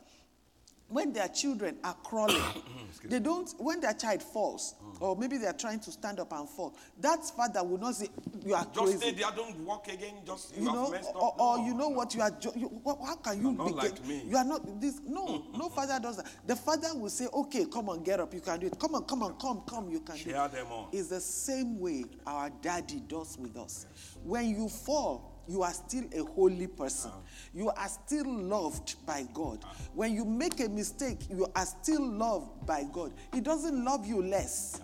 [0.90, 2.42] when their children are crawling,
[3.04, 5.02] they don't, when their child falls, mm.
[5.02, 8.08] or maybe they are trying to stand up and fall, that father will not say,
[8.46, 8.98] You are just crazy.
[8.98, 12.22] stay there, don't walk again, just you, you know, or, or, you know what, you
[12.22, 14.24] are, you, how can you be, like me.
[14.26, 16.28] You are not this, no, no father does that.
[16.46, 18.80] The father will say, Okay, come on, get up, you can do it.
[18.80, 20.52] Come on, come on, come, come, you can Share do it.
[20.54, 20.88] them on.
[20.94, 23.86] It's the same way our daddy does with us.
[24.24, 27.12] When you fall, you are still a holy person.
[27.54, 29.64] You are still loved by God.
[29.94, 33.14] When you make a mistake, you are still loved by God.
[33.34, 34.82] He doesn't love you less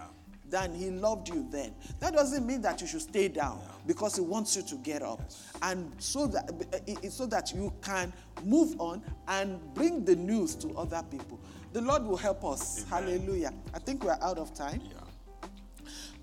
[0.49, 1.73] than He loved you then.
[1.99, 5.19] That doesn't mean that you should stay down because He wants you to get up.
[5.23, 5.51] Yes.
[5.63, 6.51] And so that,
[6.87, 8.13] eh, eh, so that you can
[8.45, 11.39] move on and bring the news to other people.
[11.73, 12.85] The Lord will help us.
[12.91, 13.03] Amen.
[13.03, 13.53] Hallelujah.
[13.73, 14.79] I think we're out of time.
[14.85, 14.99] Yeah.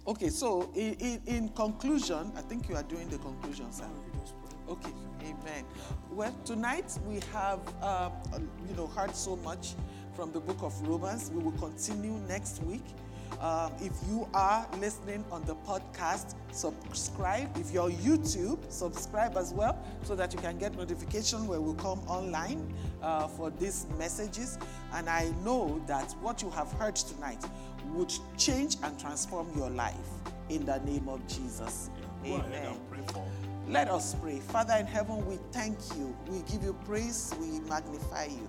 [0.06, 3.84] Okay, so in, in, in, conclusion, I think you are doing the conclusion, sir.
[4.70, 4.92] Okay,
[5.22, 5.64] amen.
[6.12, 8.10] Well, tonight we have, uh,
[8.68, 9.74] you know, heard so much
[10.14, 11.28] from the book of Romans.
[11.34, 12.84] We will continue next week.
[13.40, 17.56] Um, if you are listening on the podcast, subscribe.
[17.56, 21.74] If you're on YouTube, subscribe as well so that you can get notification when we
[21.74, 24.56] come online uh, for these messages.
[24.92, 27.44] And I know that what you have heard tonight
[27.92, 29.96] would change and transform your life
[30.48, 31.90] in the name of Jesus.
[32.24, 32.76] Amen.
[33.70, 34.40] Let us pray.
[34.40, 36.16] Father in heaven, we thank you.
[36.28, 37.32] We give you praise.
[37.40, 38.48] We magnify you.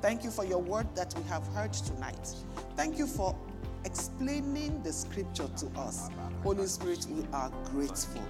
[0.00, 2.34] Thank you for your word that we have heard tonight.
[2.74, 3.36] Thank you for
[3.84, 6.08] explaining the scripture to us.
[6.42, 8.22] Holy Spirit, we are grateful.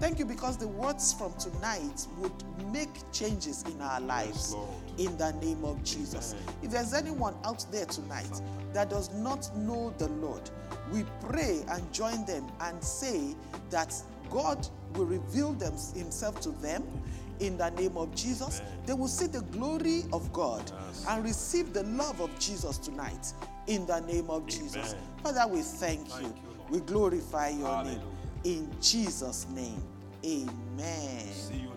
[0.00, 4.56] Thank you because the words from tonight would make changes in our lives
[4.96, 6.34] yes, in the name of Jesus.
[6.34, 6.54] Amen.
[6.62, 8.40] If there's anyone out there tonight
[8.72, 10.48] that does not know the Lord,
[10.90, 13.36] we pray and join them and say
[13.68, 13.94] that
[14.30, 16.84] God will reveal them, Himself to them
[17.40, 18.60] in the name of Jesus.
[18.60, 18.72] Amen.
[18.86, 21.06] They will see the glory of God yes.
[21.08, 23.32] and receive the love of Jesus tonight
[23.66, 24.48] in the name of Amen.
[24.48, 24.94] Jesus.
[25.22, 26.28] Father, we thank, thank you.
[26.28, 26.34] you
[26.70, 27.98] we glorify your Hallelujah.
[27.98, 28.06] name
[28.44, 29.82] in Jesus' name.
[30.24, 31.71] Amen.